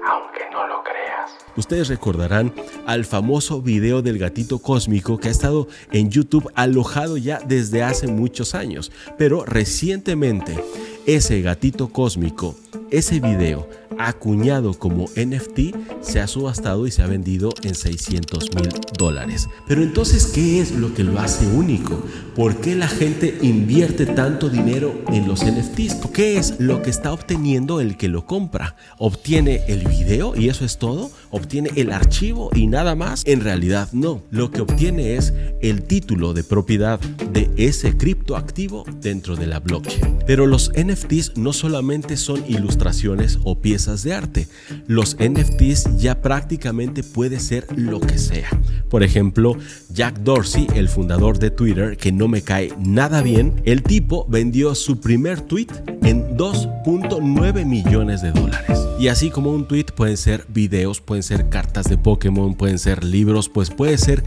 aunque 0.07 0.41
no 0.51 0.67
lo 0.67 0.83
creas. 0.83 1.31
Ustedes 1.55 1.89
recordarán 1.89 2.53
al 2.85 3.05
famoso 3.05 3.61
video 3.61 4.01
del 4.01 4.17
gatito 4.17 4.59
cósmico 4.59 5.17
que 5.17 5.27
ha 5.27 5.31
estado 5.31 5.67
en 5.91 6.09
YouTube 6.09 6.49
alojado 6.55 7.17
ya 7.17 7.39
desde 7.39 7.83
hace 7.83 8.07
muchos 8.07 8.55
años, 8.55 8.91
pero 9.17 9.45
recientemente 9.45 10.63
ese 11.05 11.41
gatito 11.41 11.89
cósmico, 11.89 12.55
ese 12.91 13.19
video 13.19 13.67
acuñado 13.97 14.73
como 14.73 15.05
NFT, 15.15 15.75
se 16.01 16.19
ha 16.19 16.27
subastado 16.27 16.87
y 16.87 16.91
se 16.91 17.03
ha 17.03 17.07
vendido 17.07 17.53
en 17.63 17.75
600 17.75 18.55
mil 18.55 18.69
dólares. 18.97 19.47
Pero 19.67 19.83
entonces, 19.83 20.27
¿qué 20.27 20.61
es 20.61 20.71
lo 20.71 20.93
que 20.93 21.03
lo 21.03 21.19
hace 21.19 21.47
único? 21.47 22.03
¿Por 22.35 22.57
qué 22.57 22.75
la 22.75 22.87
gente 22.87 23.37
invierte 23.41 24.05
tanto 24.05 24.49
dinero 24.49 24.93
en 25.07 25.27
los 25.27 25.45
NFTs? 25.45 26.07
¿Qué 26.13 26.37
es 26.37 26.59
lo 26.59 26.81
que 26.81 26.89
está 26.89 27.13
obteniendo 27.13 27.79
el 27.79 27.97
que 27.97 28.07
lo 28.07 28.25
compra? 28.25 28.75
¿Obtiene 28.97 29.63
el 29.67 29.87
video 29.87 30.35
y 30.35 30.49
eso 30.49 30.65
es 30.65 30.77
todo? 30.77 31.11
¿Obtiene 31.31 31.71
el 31.75 31.91
archivo 31.91 32.49
y 32.53 32.67
nada 32.67 32.95
más? 32.95 33.23
En 33.25 33.41
realidad 33.41 33.89
no. 33.93 34.21
Lo 34.31 34.51
que 34.51 34.61
obtiene 34.61 35.15
es 35.15 35.33
el 35.61 35.83
título 35.83 36.33
de 36.33 36.43
propiedad 36.43 36.99
de 36.99 37.49
ese 37.57 37.95
criptoactivo 37.97 38.85
dentro 39.01 39.35
de 39.35 39.47
la 39.47 39.59
blockchain. 39.59 40.19
Pero 40.27 40.45
los 40.45 40.71
NFTs 40.75 41.37
no 41.37 41.53
solamente 41.53 42.17
son 42.17 42.43
ilustraciones 42.47 43.39
o 43.43 43.59
piezas 43.59 44.03
de 44.03 44.13
arte. 44.13 44.47
Los 44.87 45.15
NFTs 45.15 45.97
ya 45.97 46.21
prácticamente 46.21 47.03
puede 47.03 47.39
ser 47.39 47.65
lo 47.75 47.99
que 47.99 48.17
sea. 48.17 48.49
Por 48.89 49.03
ejemplo, 49.03 49.55
Jack 49.93 50.19
Dorsey, 50.19 50.67
el 50.75 50.89
fundador 50.89 51.39
de 51.39 51.51
Twitter, 51.51 51.95
que 51.95 52.11
no 52.11 52.27
me 52.27 52.41
cae 52.41 52.73
nada 52.77 53.21
bien, 53.21 53.61
el 53.65 53.83
tipo 53.83 54.25
vendió 54.29 54.75
su 54.75 54.99
primer 54.99 55.39
tweet 55.41 55.67
en 56.03 56.37
2.9 56.37 57.65
millones 57.65 58.21
de 58.21 58.31
dólares. 58.31 58.79
Y 58.99 59.07
así 59.07 59.31
como 59.31 59.51
un 59.51 59.67
tweet 59.67 59.85
pueden 59.95 60.17
ser 60.17 60.45
videos, 60.47 61.01
pueden 61.01 61.20
ser 61.23 61.49
cartas 61.49 61.89
de 61.89 61.97
Pokémon, 61.97 62.55
pueden 62.55 62.79
ser 62.79 63.03
libros, 63.03 63.49
pues 63.49 63.69
puede 63.69 63.97
ser 63.97 64.23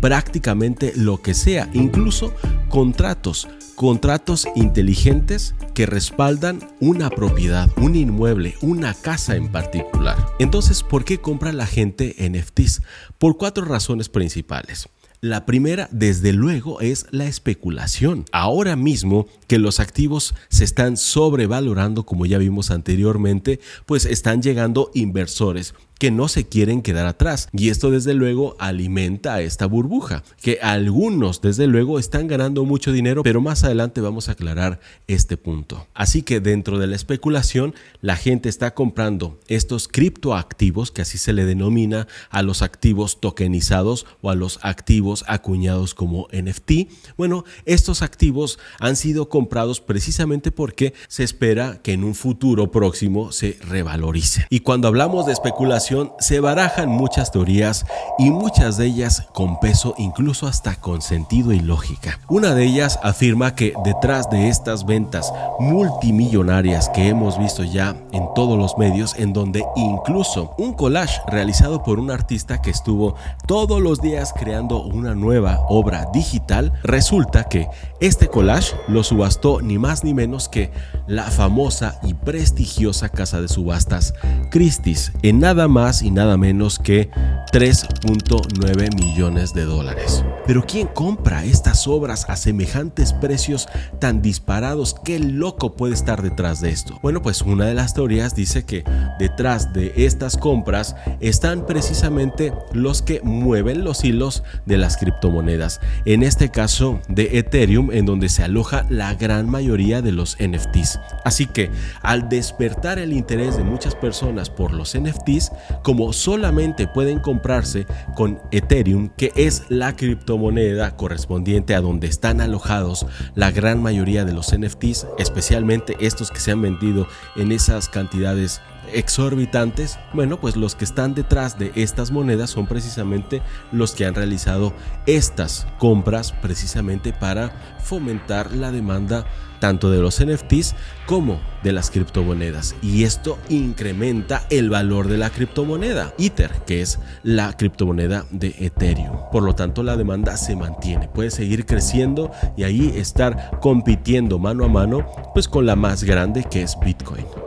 prácticamente 0.00 0.92
lo 0.96 1.22
que 1.22 1.34
sea, 1.34 1.68
incluso 1.72 2.32
contratos 2.68 3.48
contratos 3.76 4.48
inteligentes 4.56 5.54
que 5.74 5.86
respaldan 5.86 6.66
una 6.80 7.10
propiedad, 7.10 7.70
un 7.76 7.94
inmueble, 7.94 8.54
una 8.62 8.94
casa 8.94 9.36
en 9.36 9.52
particular. 9.52 10.16
Entonces, 10.38 10.82
¿por 10.82 11.04
qué 11.04 11.18
compra 11.18 11.52
la 11.52 11.66
gente 11.66 12.16
NFTs? 12.18 12.80
Por 13.18 13.36
cuatro 13.36 13.66
razones 13.66 14.08
principales. 14.08 14.88
La 15.20 15.46
primera, 15.46 15.88
desde 15.92 16.32
luego, 16.32 16.80
es 16.80 17.06
la 17.10 17.26
especulación. 17.26 18.24
Ahora 18.32 18.76
mismo 18.76 19.26
que 19.46 19.58
los 19.58 19.80
activos 19.80 20.34
se 20.48 20.64
están 20.64 20.96
sobrevalorando, 20.96 22.04
como 22.04 22.26
ya 22.26 22.38
vimos 22.38 22.70
anteriormente, 22.70 23.60
pues 23.86 24.04
están 24.04 24.42
llegando 24.42 24.90
inversores 24.94 25.74
que 25.98 26.10
no 26.10 26.28
se 26.28 26.46
quieren 26.46 26.82
quedar 26.82 27.06
atrás. 27.06 27.48
Y 27.52 27.70
esto 27.70 27.90
desde 27.90 28.14
luego 28.14 28.56
alimenta 28.58 29.40
esta 29.40 29.66
burbuja, 29.66 30.22
que 30.40 30.58
algunos 30.62 31.40
desde 31.40 31.66
luego 31.66 31.98
están 31.98 32.26
ganando 32.26 32.64
mucho 32.64 32.92
dinero, 32.92 33.22
pero 33.22 33.40
más 33.40 33.64
adelante 33.64 34.00
vamos 34.00 34.28
a 34.28 34.32
aclarar 34.32 34.80
este 35.06 35.36
punto. 35.36 35.86
Así 35.94 36.22
que 36.22 36.40
dentro 36.40 36.78
de 36.78 36.86
la 36.86 36.96
especulación, 36.96 37.74
la 38.00 38.16
gente 38.16 38.48
está 38.48 38.74
comprando 38.74 39.38
estos 39.48 39.88
criptoactivos, 39.88 40.90
que 40.90 41.02
así 41.02 41.18
se 41.18 41.32
le 41.32 41.44
denomina 41.44 42.06
a 42.30 42.42
los 42.42 42.62
activos 42.62 43.20
tokenizados 43.20 44.06
o 44.20 44.30
a 44.30 44.34
los 44.34 44.58
activos 44.62 45.24
acuñados 45.26 45.94
como 45.94 46.28
NFT. 46.32 46.90
Bueno, 47.16 47.44
estos 47.64 48.02
activos 48.02 48.58
han 48.78 48.96
sido 48.96 49.28
comprados 49.28 49.80
precisamente 49.80 50.50
porque 50.50 50.94
se 51.08 51.24
espera 51.24 51.80
que 51.82 51.92
en 51.92 52.04
un 52.04 52.14
futuro 52.14 52.70
próximo 52.70 53.32
se 53.32 53.58
revalorice. 53.66 54.46
Y 54.50 54.60
cuando 54.60 54.88
hablamos 54.88 55.26
de 55.26 55.32
especulación, 55.32 55.85
se 56.18 56.40
barajan 56.40 56.88
muchas 56.88 57.30
teorías 57.30 57.86
y 58.18 58.30
muchas 58.30 58.76
de 58.76 58.86
ellas 58.86 59.28
con 59.32 59.60
peso 59.60 59.94
incluso 59.98 60.48
hasta 60.48 60.74
con 60.74 61.00
sentido 61.00 61.52
y 61.52 61.60
lógica. 61.60 62.18
Una 62.28 62.54
de 62.54 62.64
ellas 62.64 62.98
afirma 63.04 63.54
que 63.54 63.72
detrás 63.84 64.28
de 64.30 64.48
estas 64.48 64.84
ventas 64.84 65.32
multimillonarias 65.60 66.88
que 66.88 67.08
hemos 67.08 67.38
visto 67.38 67.62
ya 67.62 67.96
en 68.12 68.24
todos 68.34 68.58
los 68.58 68.76
medios, 68.78 69.14
en 69.16 69.32
donde 69.32 69.64
incluso 69.76 70.54
un 70.58 70.72
collage 70.72 71.20
realizado 71.28 71.82
por 71.84 72.00
un 72.00 72.10
artista 72.10 72.60
que 72.60 72.70
estuvo 72.70 73.14
todos 73.46 73.80
los 73.80 74.00
días 74.00 74.32
creando 74.32 74.82
una 74.82 75.14
nueva 75.14 75.60
obra 75.68 76.08
digital, 76.12 76.72
resulta 76.82 77.44
que 77.44 77.68
este 78.00 78.28
collage 78.28 78.74
lo 78.88 79.04
subastó 79.04 79.60
ni 79.60 79.78
más 79.78 80.02
ni 80.02 80.14
menos 80.14 80.48
que 80.48 80.72
la 81.06 81.24
famosa 81.24 82.00
y 82.02 82.14
prestigiosa 82.14 83.08
casa 83.08 83.40
de 83.40 83.48
subastas 83.48 84.14
Christie's 84.50 85.12
en 85.22 85.38
nada 85.38 85.68
más 85.68 85.75
más 85.76 86.00
y 86.00 86.10
nada 86.10 86.38
menos 86.38 86.78
que 86.78 87.10
3.9 87.52 88.96
millones 88.96 89.52
de 89.52 89.66
dólares. 89.66 90.24
Pero 90.46 90.64
¿quién 90.66 90.86
compra 90.86 91.44
estas 91.44 91.86
obras 91.86 92.24
a 92.30 92.36
semejantes 92.36 93.12
precios 93.12 93.68
tan 93.98 94.22
disparados? 94.22 94.94
¿Qué 95.04 95.18
loco 95.18 95.76
puede 95.76 95.92
estar 95.92 96.22
detrás 96.22 96.62
de 96.62 96.70
esto? 96.70 96.98
Bueno, 97.02 97.20
pues 97.20 97.42
una 97.42 97.66
de 97.66 97.74
las 97.74 97.92
teorías 97.92 98.34
dice 98.34 98.64
que 98.64 98.84
detrás 99.18 99.74
de 99.74 99.92
estas 99.96 100.38
compras 100.38 100.96
están 101.20 101.66
precisamente 101.66 102.54
los 102.72 103.02
que 103.02 103.20
mueven 103.22 103.84
los 103.84 104.02
hilos 104.02 104.44
de 104.64 104.78
las 104.78 104.96
criptomonedas. 104.96 105.80
En 106.06 106.22
este 106.22 106.50
caso 106.50 107.00
de 107.08 107.38
Ethereum, 107.38 107.90
en 107.90 108.06
donde 108.06 108.30
se 108.30 108.44
aloja 108.44 108.86
la 108.88 109.14
gran 109.14 109.50
mayoría 109.50 110.00
de 110.00 110.12
los 110.12 110.38
NFTs. 110.40 111.00
Así 111.24 111.44
que 111.44 111.70
al 112.00 112.30
despertar 112.30 112.98
el 112.98 113.12
interés 113.12 113.58
de 113.58 113.64
muchas 113.64 113.94
personas 113.94 114.48
por 114.48 114.72
los 114.72 114.96
NFTs, 114.98 115.52
como 115.82 116.12
solamente 116.12 116.86
pueden 116.86 117.18
comprarse 117.18 117.86
con 118.14 118.40
Ethereum, 118.50 119.10
que 119.16 119.32
es 119.36 119.64
la 119.68 119.96
criptomoneda 119.96 120.96
correspondiente 120.96 121.74
a 121.74 121.80
donde 121.80 122.06
están 122.06 122.40
alojados 122.40 123.06
la 123.34 123.50
gran 123.50 123.82
mayoría 123.82 124.24
de 124.24 124.32
los 124.32 124.56
NFTs, 124.56 125.06
especialmente 125.18 125.96
estos 126.00 126.30
que 126.30 126.40
se 126.40 126.52
han 126.52 126.62
vendido 126.62 127.06
en 127.36 127.52
esas 127.52 127.88
cantidades 127.88 128.60
exorbitantes, 128.92 129.98
bueno, 130.12 130.40
pues 130.40 130.56
los 130.56 130.74
que 130.74 130.84
están 130.84 131.14
detrás 131.14 131.58
de 131.58 131.72
estas 131.74 132.10
monedas 132.10 132.50
son 132.50 132.66
precisamente 132.66 133.42
los 133.72 133.92
que 133.92 134.06
han 134.06 134.14
realizado 134.14 134.72
estas 135.06 135.66
compras 135.78 136.32
precisamente 136.32 137.12
para 137.12 137.78
fomentar 137.80 138.52
la 138.52 138.72
demanda 138.72 139.26
tanto 139.58 139.90
de 139.90 139.98
los 139.98 140.24
NFTs 140.24 140.74
como 141.06 141.40
de 141.62 141.72
las 141.72 141.90
criptomonedas. 141.90 142.74
Y 142.82 143.04
esto 143.04 143.38
incrementa 143.48 144.42
el 144.50 144.70
valor 144.70 145.08
de 145.08 145.18
la 145.18 145.30
criptomoneda, 145.30 146.12
Ether, 146.18 146.50
que 146.66 146.82
es 146.82 146.98
la 147.22 147.56
criptomoneda 147.56 148.26
de 148.30 148.54
Ethereum. 148.58 149.16
Por 149.32 149.42
lo 149.42 149.54
tanto, 149.54 149.82
la 149.82 149.96
demanda 149.96 150.36
se 150.36 150.56
mantiene, 150.56 151.08
puede 151.08 151.30
seguir 151.30 151.66
creciendo 151.66 152.30
y 152.56 152.64
ahí 152.64 152.92
estar 152.96 153.58
compitiendo 153.60 154.38
mano 154.38 154.64
a 154.64 154.68
mano 154.68 155.06
pues 155.34 155.48
con 155.48 155.66
la 155.66 155.76
más 155.76 156.04
grande 156.04 156.44
que 156.44 156.62
es 156.62 156.76
Bitcoin. 156.78 157.45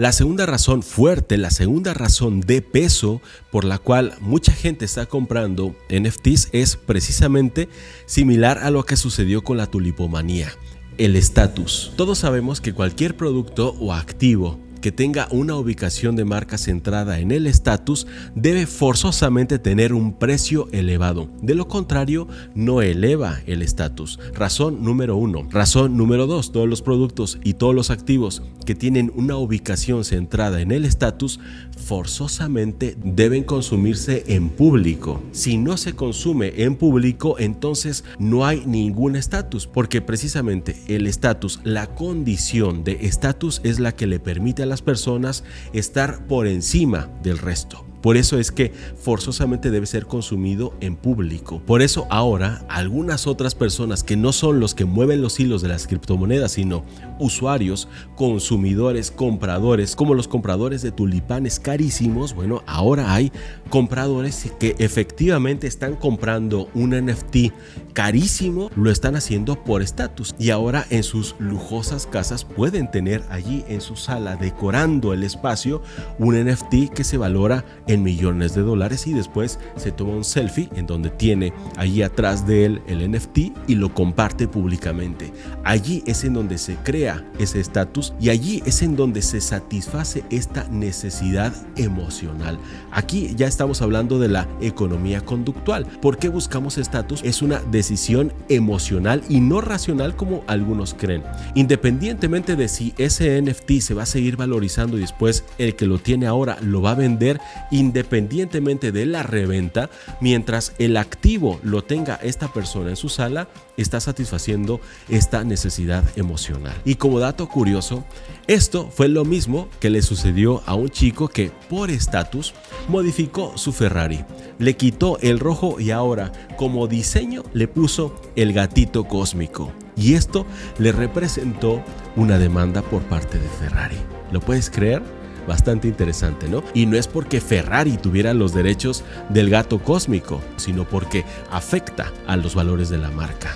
La 0.00 0.12
segunda 0.12 0.46
razón 0.46 0.82
fuerte, 0.82 1.36
la 1.36 1.50
segunda 1.50 1.92
razón 1.92 2.40
de 2.40 2.62
peso 2.62 3.20
por 3.52 3.66
la 3.66 3.76
cual 3.76 4.14
mucha 4.22 4.50
gente 4.50 4.86
está 4.86 5.04
comprando 5.04 5.76
NFTs 5.90 6.48
es 6.52 6.76
precisamente 6.76 7.68
similar 8.06 8.56
a 8.60 8.70
lo 8.70 8.84
que 8.84 8.96
sucedió 8.96 9.44
con 9.44 9.58
la 9.58 9.66
tulipomanía, 9.66 10.52
el 10.96 11.16
estatus. 11.16 11.92
Todos 11.96 12.16
sabemos 12.16 12.62
que 12.62 12.72
cualquier 12.72 13.14
producto 13.14 13.76
o 13.78 13.92
activo 13.92 14.58
que 14.80 14.92
tenga 14.92 15.28
una 15.30 15.56
ubicación 15.56 16.16
de 16.16 16.24
marca 16.24 16.58
centrada 16.58 17.18
en 17.20 17.30
el 17.30 17.46
estatus 17.46 18.06
debe 18.34 18.66
forzosamente 18.66 19.58
tener 19.58 19.92
un 19.92 20.14
precio 20.14 20.68
elevado. 20.72 21.28
De 21.42 21.54
lo 21.54 21.68
contrario, 21.68 22.28
no 22.54 22.82
eleva 22.82 23.40
el 23.46 23.62
estatus. 23.62 24.18
Razón 24.34 24.82
número 24.82 25.16
uno. 25.16 25.46
Razón 25.50 25.96
número 25.96 26.26
dos. 26.26 26.52
Todos 26.52 26.68
los 26.68 26.82
productos 26.82 27.38
y 27.42 27.54
todos 27.54 27.74
los 27.74 27.90
activos 27.90 28.42
que 28.66 28.74
tienen 28.74 29.12
una 29.14 29.36
ubicación 29.36 30.04
centrada 30.04 30.60
en 30.60 30.70
el 30.70 30.84
estatus 30.84 31.40
forzosamente 31.76 32.96
deben 33.02 33.42
consumirse 33.42 34.24
en 34.28 34.50
público. 34.50 35.22
Si 35.32 35.56
no 35.56 35.76
se 35.76 35.94
consume 35.94 36.62
en 36.62 36.76
público, 36.76 37.36
entonces 37.38 38.04
no 38.18 38.46
hay 38.46 38.64
ningún 38.66 39.16
estatus, 39.16 39.66
porque 39.66 40.00
precisamente 40.00 40.76
el 40.88 41.06
estatus, 41.06 41.60
la 41.64 41.94
condición 41.94 42.84
de 42.84 42.98
estatus 43.02 43.60
es 43.64 43.80
la 43.80 43.92
que 43.96 44.06
le 44.06 44.20
permite 44.20 44.62
a 44.62 44.66
las 44.70 44.80
personas 44.82 45.44
estar 45.74 46.26
por 46.26 46.46
encima 46.46 47.10
del 47.22 47.38
resto. 47.38 47.89
Por 48.00 48.16
eso 48.16 48.38
es 48.38 48.50
que 48.50 48.72
forzosamente 48.96 49.70
debe 49.70 49.86
ser 49.86 50.06
consumido 50.06 50.74
en 50.80 50.96
público. 50.96 51.60
Por 51.66 51.82
eso 51.82 52.06
ahora 52.10 52.64
algunas 52.68 53.26
otras 53.26 53.54
personas 53.54 54.02
que 54.02 54.16
no 54.16 54.32
son 54.32 54.60
los 54.60 54.74
que 54.74 54.84
mueven 54.84 55.22
los 55.22 55.38
hilos 55.40 55.62
de 55.62 55.68
las 55.68 55.86
criptomonedas, 55.86 56.52
sino 56.52 56.84
usuarios, 57.18 57.88
consumidores, 58.16 59.10
compradores, 59.10 59.96
como 59.96 60.14
los 60.14 60.28
compradores 60.28 60.82
de 60.82 60.92
tulipanes 60.92 61.60
carísimos, 61.60 62.34
bueno, 62.34 62.62
ahora 62.66 63.14
hay 63.14 63.32
compradores 63.68 64.50
que 64.58 64.74
efectivamente 64.78 65.66
están 65.66 65.96
comprando 65.96 66.68
un 66.74 66.90
NFT 66.90 67.52
carísimo, 67.92 68.70
lo 68.76 68.90
están 68.90 69.16
haciendo 69.16 69.62
por 69.62 69.82
estatus. 69.82 70.34
Y 70.38 70.50
ahora 70.50 70.86
en 70.90 71.02
sus 71.02 71.34
lujosas 71.38 72.06
casas 72.06 72.44
pueden 72.44 72.90
tener 72.90 73.22
allí 73.30 73.64
en 73.68 73.80
su 73.80 73.96
sala, 73.96 74.36
decorando 74.36 75.12
el 75.12 75.22
espacio, 75.22 75.82
un 76.18 76.34
NFT 76.34 76.92
que 76.94 77.04
se 77.04 77.18
valora 77.18 77.64
en 77.90 78.04
millones 78.04 78.54
de 78.54 78.62
dólares 78.62 79.06
y 79.08 79.12
después 79.12 79.58
se 79.76 79.90
toma 79.90 80.12
un 80.12 80.24
selfie 80.24 80.68
en 80.76 80.86
donde 80.86 81.10
tiene 81.10 81.52
allí 81.76 82.02
atrás 82.02 82.46
de 82.46 82.64
él 82.64 82.82
el 82.86 83.10
NFT 83.10 83.38
y 83.66 83.74
lo 83.74 83.92
comparte 83.92 84.46
públicamente. 84.46 85.32
Allí 85.64 86.02
es 86.06 86.22
en 86.24 86.34
donde 86.34 86.56
se 86.58 86.76
crea 86.76 87.24
ese 87.38 87.58
estatus 87.58 88.14
y 88.20 88.30
allí 88.30 88.62
es 88.64 88.82
en 88.82 88.94
donde 88.94 89.22
se 89.22 89.40
satisface 89.40 90.24
esta 90.30 90.68
necesidad 90.68 91.52
emocional. 91.76 92.58
Aquí 92.92 93.34
ya 93.36 93.48
estamos 93.48 93.82
hablando 93.82 94.18
de 94.20 94.28
la 94.28 94.48
economía 94.60 95.20
conductual. 95.22 95.84
¿Por 96.00 96.18
qué 96.18 96.28
buscamos 96.28 96.78
estatus? 96.78 97.22
Es 97.24 97.42
una 97.42 97.58
decisión 97.70 98.32
emocional 98.48 99.22
y 99.28 99.40
no 99.40 99.60
racional 99.60 100.14
como 100.14 100.44
algunos 100.46 100.94
creen. 100.94 101.24
Independientemente 101.54 102.54
de 102.54 102.68
si 102.68 102.94
ese 102.98 103.40
NFT 103.42 103.80
se 103.80 103.94
va 103.94 104.04
a 104.04 104.06
seguir 104.06 104.36
valorizando 104.36 104.96
y 104.96 105.00
después 105.00 105.44
el 105.58 105.74
que 105.74 105.86
lo 105.86 105.98
tiene 105.98 106.26
ahora 106.26 106.56
lo 106.60 106.82
va 106.82 106.92
a 106.92 106.94
vender 106.94 107.40
independientemente 107.80 108.92
de 108.92 109.06
la 109.06 109.22
reventa, 109.22 109.90
mientras 110.20 110.74
el 110.78 110.96
activo 110.98 111.58
lo 111.62 111.82
tenga 111.82 112.16
esta 112.16 112.52
persona 112.52 112.90
en 112.90 112.96
su 112.96 113.08
sala, 113.08 113.48
está 113.76 114.00
satisfaciendo 114.00 114.80
esta 115.08 115.44
necesidad 115.44 116.04
emocional. 116.16 116.74
Y 116.84 116.96
como 116.96 117.18
dato 117.18 117.48
curioso, 117.48 118.04
esto 118.46 118.90
fue 118.90 119.08
lo 119.08 119.24
mismo 119.24 119.68
que 119.80 119.88
le 119.88 120.02
sucedió 120.02 120.62
a 120.66 120.74
un 120.74 120.90
chico 120.90 121.28
que 121.28 121.50
por 121.70 121.90
estatus 121.90 122.52
modificó 122.88 123.56
su 123.56 123.72
Ferrari. 123.72 124.24
Le 124.58 124.76
quitó 124.76 125.18
el 125.20 125.38
rojo 125.38 125.80
y 125.80 125.90
ahora 125.90 126.32
como 126.56 126.86
diseño 126.86 127.44
le 127.54 127.66
puso 127.66 128.20
el 128.36 128.52
gatito 128.52 129.04
cósmico. 129.04 129.72
Y 129.96 130.14
esto 130.14 130.46
le 130.78 130.92
representó 130.92 131.82
una 132.16 132.38
demanda 132.38 132.82
por 132.82 133.02
parte 133.02 133.38
de 133.38 133.48
Ferrari. 133.48 133.96
¿Lo 134.32 134.40
puedes 134.40 134.68
creer? 134.68 135.19
Bastante 135.46 135.88
interesante, 135.88 136.48
¿no? 136.48 136.62
Y 136.74 136.86
no 136.86 136.96
es 136.96 137.06
porque 137.06 137.40
Ferrari 137.40 137.96
tuviera 137.96 138.34
los 138.34 138.54
derechos 138.54 139.04
del 139.28 139.50
gato 139.50 139.78
cósmico, 139.78 140.40
sino 140.56 140.84
porque 140.84 141.24
afecta 141.50 142.12
a 142.26 142.36
los 142.36 142.54
valores 142.54 142.88
de 142.88 142.98
la 142.98 143.10
marca. 143.10 143.54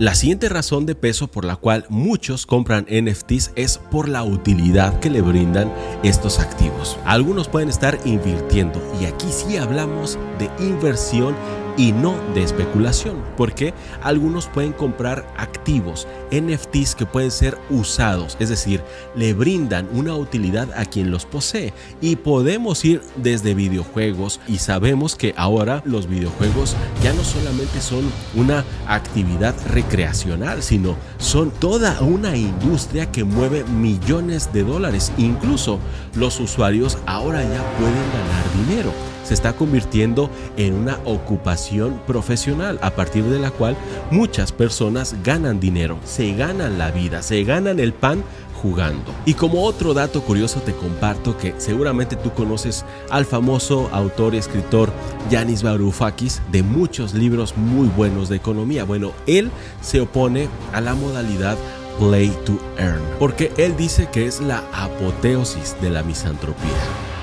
La 0.00 0.16
siguiente 0.16 0.48
razón 0.48 0.86
de 0.86 0.96
peso 0.96 1.28
por 1.28 1.44
la 1.44 1.54
cual 1.54 1.86
muchos 1.88 2.46
compran 2.46 2.84
NFTs 2.90 3.52
es 3.54 3.78
por 3.78 4.08
la 4.08 4.24
utilidad 4.24 4.98
que 4.98 5.08
le 5.08 5.22
brindan 5.22 5.72
estos 6.02 6.40
activos. 6.40 6.98
Algunos 7.04 7.46
pueden 7.46 7.68
estar 7.68 7.96
invirtiendo 8.04 8.82
y 9.00 9.04
aquí 9.04 9.28
sí 9.30 9.56
hablamos 9.56 10.18
de 10.40 10.50
inversión 10.66 11.36
y 11.76 11.92
no 11.92 12.14
de 12.34 12.42
especulación, 12.42 13.16
porque 13.36 13.74
algunos 14.02 14.46
pueden 14.46 14.72
comprar 14.72 15.26
activos, 15.36 16.06
NFTs 16.30 16.94
que 16.94 17.06
pueden 17.06 17.30
ser 17.30 17.58
usados, 17.70 18.36
es 18.40 18.48
decir, 18.48 18.82
le 19.14 19.34
brindan 19.34 19.88
una 19.92 20.14
utilidad 20.14 20.68
a 20.76 20.84
quien 20.84 21.10
los 21.10 21.26
posee. 21.26 21.72
Y 22.00 22.16
podemos 22.16 22.84
ir 22.84 23.02
desde 23.16 23.54
videojuegos 23.54 24.40
y 24.48 24.58
sabemos 24.58 25.16
que 25.16 25.34
ahora 25.36 25.82
los 25.84 26.08
videojuegos 26.08 26.76
ya 27.02 27.12
no 27.12 27.24
solamente 27.24 27.80
son 27.80 28.10
una 28.34 28.64
actividad 28.86 29.54
recreacional, 29.68 30.62
sino 30.62 30.96
son 31.18 31.50
toda 31.50 32.00
una 32.00 32.36
industria 32.36 33.10
que 33.10 33.24
mueve 33.24 33.64
millones 33.64 34.52
de 34.52 34.62
dólares, 34.62 35.12
incluso 35.18 35.78
los 36.14 36.40
usuarios 36.40 36.98
ahora 37.06 37.42
ya 37.42 37.62
pueden 37.78 37.94
ganar 38.12 38.66
dinero 38.66 39.13
se 39.24 39.34
está 39.34 39.54
convirtiendo 39.54 40.30
en 40.56 40.74
una 40.74 40.98
ocupación 41.04 42.00
profesional 42.06 42.78
a 42.82 42.90
partir 42.90 43.24
de 43.24 43.38
la 43.38 43.50
cual 43.50 43.76
muchas 44.10 44.52
personas 44.52 45.16
ganan 45.24 45.60
dinero, 45.60 45.98
se 46.04 46.34
ganan 46.34 46.78
la 46.78 46.90
vida, 46.90 47.22
se 47.22 47.42
ganan 47.44 47.80
el 47.80 47.92
pan 47.92 48.22
jugando. 48.64 49.12
Y 49.26 49.34
como 49.34 49.64
otro 49.64 49.92
dato 49.92 50.22
curioso 50.22 50.60
te 50.60 50.72
comparto 50.72 51.36
que 51.36 51.54
seguramente 51.58 52.16
tú 52.16 52.32
conoces 52.32 52.84
al 53.10 53.26
famoso 53.26 53.90
autor 53.92 54.34
y 54.34 54.38
escritor 54.38 54.90
Yanis 55.30 55.62
Varoufakis 55.62 56.40
de 56.50 56.62
muchos 56.62 57.12
libros 57.12 57.56
muy 57.56 57.88
buenos 57.88 58.28
de 58.28 58.36
economía. 58.36 58.84
Bueno, 58.84 59.12
él 59.26 59.50
se 59.82 60.00
opone 60.00 60.48
a 60.72 60.80
la 60.80 60.94
modalidad 60.94 61.58
play 61.98 62.32
to 62.44 62.58
earn, 62.78 63.02
porque 63.18 63.52
él 63.56 63.76
dice 63.76 64.08
que 64.10 64.26
es 64.26 64.40
la 64.40 64.64
apoteosis 64.72 65.76
de 65.80 65.90
la 65.90 66.02
misantropía. 66.02 67.13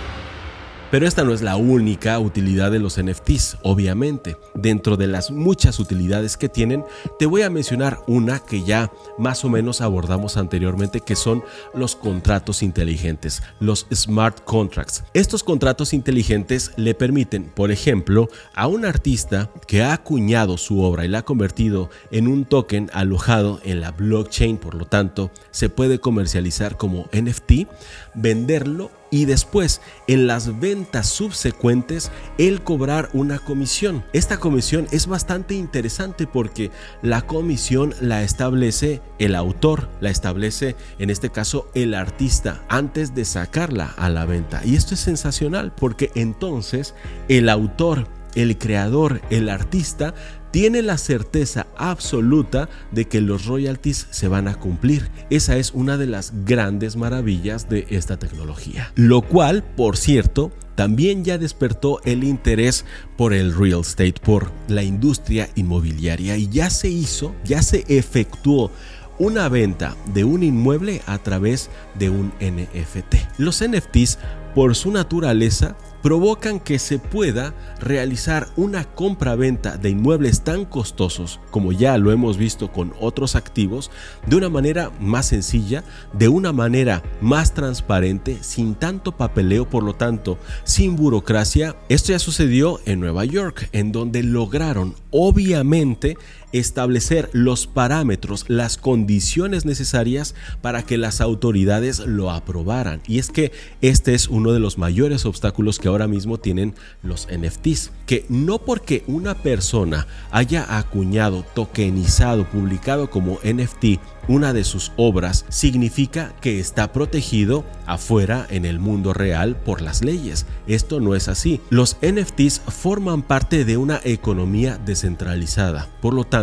Pero 0.91 1.07
esta 1.07 1.23
no 1.23 1.33
es 1.33 1.41
la 1.41 1.55
única 1.55 2.19
utilidad 2.19 2.69
de 2.69 2.79
los 2.79 3.01
NFTs, 3.01 3.59
obviamente. 3.63 4.35
Dentro 4.53 4.97
de 4.97 5.07
las 5.07 5.31
muchas 5.31 5.79
utilidades 5.79 6.35
que 6.35 6.49
tienen, 6.49 6.83
te 7.17 7.25
voy 7.25 7.43
a 7.43 7.49
mencionar 7.49 8.01
una 8.07 8.39
que 8.39 8.63
ya 8.63 8.91
más 9.17 9.45
o 9.45 9.49
menos 9.49 9.79
abordamos 9.79 10.35
anteriormente, 10.35 10.99
que 10.99 11.15
son 11.15 11.43
los 11.73 11.95
contratos 11.95 12.61
inteligentes, 12.61 13.41
los 13.61 13.87
smart 13.93 14.43
contracts. 14.43 15.05
Estos 15.13 15.43
contratos 15.43 15.93
inteligentes 15.93 16.71
le 16.75 16.93
permiten, 16.93 17.45
por 17.45 17.71
ejemplo, 17.71 18.27
a 18.53 18.67
un 18.67 18.83
artista 18.83 19.49
que 19.67 19.83
ha 19.83 19.93
acuñado 19.93 20.57
su 20.57 20.81
obra 20.81 21.05
y 21.05 21.07
la 21.07 21.19
ha 21.19 21.25
convertido 21.25 21.89
en 22.11 22.27
un 22.27 22.43
token 22.43 22.89
alojado 22.93 23.61
en 23.63 23.79
la 23.79 23.91
blockchain, 23.91 24.57
por 24.57 24.75
lo 24.75 24.85
tanto, 24.85 25.31
se 25.51 25.69
puede 25.69 25.99
comercializar 25.99 26.75
como 26.75 27.07
NFT, 27.13 27.69
venderlo 28.13 28.91
y 29.11 29.25
después 29.25 29.81
en 30.07 30.25
las 30.25 30.59
ventas 30.59 31.09
subsecuentes 31.09 32.11
el 32.37 32.63
cobrar 32.63 33.09
una 33.13 33.39
comisión. 33.39 34.03
Esta 34.13 34.37
comisión 34.37 34.87
es 34.91 35.07
bastante 35.07 35.53
interesante 35.53 36.27
porque 36.27 36.71
la 37.01 37.21
comisión 37.21 37.93
la 37.99 38.23
establece 38.23 39.01
el 39.19 39.35
autor, 39.35 39.89
la 39.99 40.09
establece 40.09 40.75
en 40.97 41.09
este 41.09 41.29
caso 41.29 41.69
el 41.75 41.93
artista 41.93 42.63
antes 42.69 43.13
de 43.13 43.25
sacarla 43.25 43.93
a 43.97 44.09
la 44.09 44.25
venta. 44.25 44.61
Y 44.65 44.75
esto 44.75 44.93
es 44.93 45.01
sensacional 45.01 45.73
porque 45.75 46.11
entonces 46.15 46.95
el 47.27 47.49
autor 47.49 48.07
el 48.35 48.57
creador, 48.57 49.21
el 49.29 49.49
artista, 49.49 50.13
tiene 50.51 50.81
la 50.81 50.97
certeza 50.97 51.67
absoluta 51.77 52.69
de 52.91 53.05
que 53.05 53.21
los 53.21 53.45
royalties 53.45 54.07
se 54.11 54.27
van 54.27 54.47
a 54.47 54.55
cumplir. 54.55 55.09
Esa 55.29 55.57
es 55.57 55.71
una 55.71 55.97
de 55.97 56.07
las 56.07 56.33
grandes 56.45 56.95
maravillas 56.95 57.69
de 57.69 57.87
esta 57.89 58.17
tecnología. 58.17 58.91
Lo 58.95 59.21
cual, 59.21 59.63
por 59.63 59.97
cierto, 59.97 60.51
también 60.75 61.23
ya 61.23 61.37
despertó 61.37 62.01
el 62.03 62.23
interés 62.23 62.85
por 63.17 63.33
el 63.33 63.53
real 63.55 63.81
estate, 63.81 64.15
por 64.23 64.51
la 64.67 64.83
industria 64.83 65.49
inmobiliaria 65.55 66.37
y 66.37 66.47
ya 66.47 66.69
se 66.69 66.89
hizo, 66.89 67.35
ya 67.43 67.61
se 67.61 67.85
efectuó 67.87 68.71
una 69.19 69.49
venta 69.49 69.95
de 70.13 70.23
un 70.23 70.41
inmueble 70.41 71.01
a 71.05 71.19
través 71.19 71.69
de 71.99 72.09
un 72.09 72.33
NFT. 72.39 73.37
Los 73.37 73.63
NFTs, 73.63 74.17
por 74.55 74.75
su 74.75 74.91
naturaleza, 74.91 75.75
provocan 76.01 76.59
que 76.59 76.79
se 76.79 76.99
pueda 76.99 77.53
realizar 77.79 78.47
una 78.55 78.85
compra-venta 78.85 79.77
de 79.77 79.89
inmuebles 79.89 80.43
tan 80.43 80.65
costosos 80.65 81.39
como 81.51 81.71
ya 81.71 81.97
lo 81.97 82.11
hemos 82.11 82.37
visto 82.37 82.71
con 82.71 82.93
otros 82.99 83.35
activos 83.35 83.91
de 84.25 84.35
una 84.35 84.49
manera 84.49 84.91
más 84.99 85.27
sencilla, 85.27 85.83
de 86.13 86.27
una 86.27 86.51
manera 86.51 87.03
más 87.21 87.53
transparente, 87.53 88.37
sin 88.41 88.75
tanto 88.75 89.11
papeleo, 89.13 89.69
por 89.69 89.83
lo 89.83 89.95
tanto, 89.95 90.37
sin 90.63 90.95
burocracia. 90.95 91.75
Esto 91.89 92.11
ya 92.11 92.19
sucedió 92.19 92.79
en 92.85 92.99
Nueva 92.99 93.25
York, 93.25 93.69
en 93.71 93.91
donde 93.91 94.23
lograron 94.23 94.95
obviamente 95.11 96.17
establecer 96.51 97.29
los 97.33 97.67
parámetros, 97.67 98.45
las 98.47 98.77
condiciones 98.77 99.65
necesarias 99.65 100.35
para 100.61 100.83
que 100.83 100.97
las 100.97 101.21
autoridades 101.21 101.99
lo 101.99 102.31
aprobaran. 102.31 103.01
Y 103.07 103.19
es 103.19 103.29
que 103.29 103.51
este 103.81 104.13
es 104.13 104.27
uno 104.27 104.51
de 104.53 104.59
los 104.59 104.77
mayores 104.77 105.25
obstáculos 105.25 105.79
que 105.79 105.87
ahora 105.87 106.07
mismo 106.07 106.37
tienen 106.37 106.75
los 107.03 107.27
NFTs, 107.27 107.91
que 108.05 108.25
no 108.29 108.59
porque 108.59 109.03
una 109.07 109.35
persona 109.35 110.07
haya 110.31 110.77
acuñado, 110.77 111.45
tokenizado, 111.53 112.49
publicado 112.49 113.09
como 113.09 113.39
NFT 113.43 113.99
una 114.27 114.53
de 114.53 114.63
sus 114.63 114.91
obras, 114.97 115.45
significa 115.49 116.33
que 116.41 116.59
está 116.59 116.93
protegido 116.93 117.65
afuera 117.85 118.45
en 118.49 118.65
el 118.65 118.79
mundo 118.79 119.13
real 119.13 119.55
por 119.55 119.81
las 119.81 120.03
leyes. 120.03 120.45
Esto 120.67 120.99
no 120.99 121.15
es 121.15 121.27
así. 121.27 121.59
Los 121.69 121.97
NFTs 122.01 122.61
forman 122.67 123.23
parte 123.23 123.65
de 123.65 123.77
una 123.77 123.99
economía 124.03 124.77
descentralizada. 124.77 125.89
Por 126.01 126.13
lo 126.13 126.23
tanto, 126.23 126.40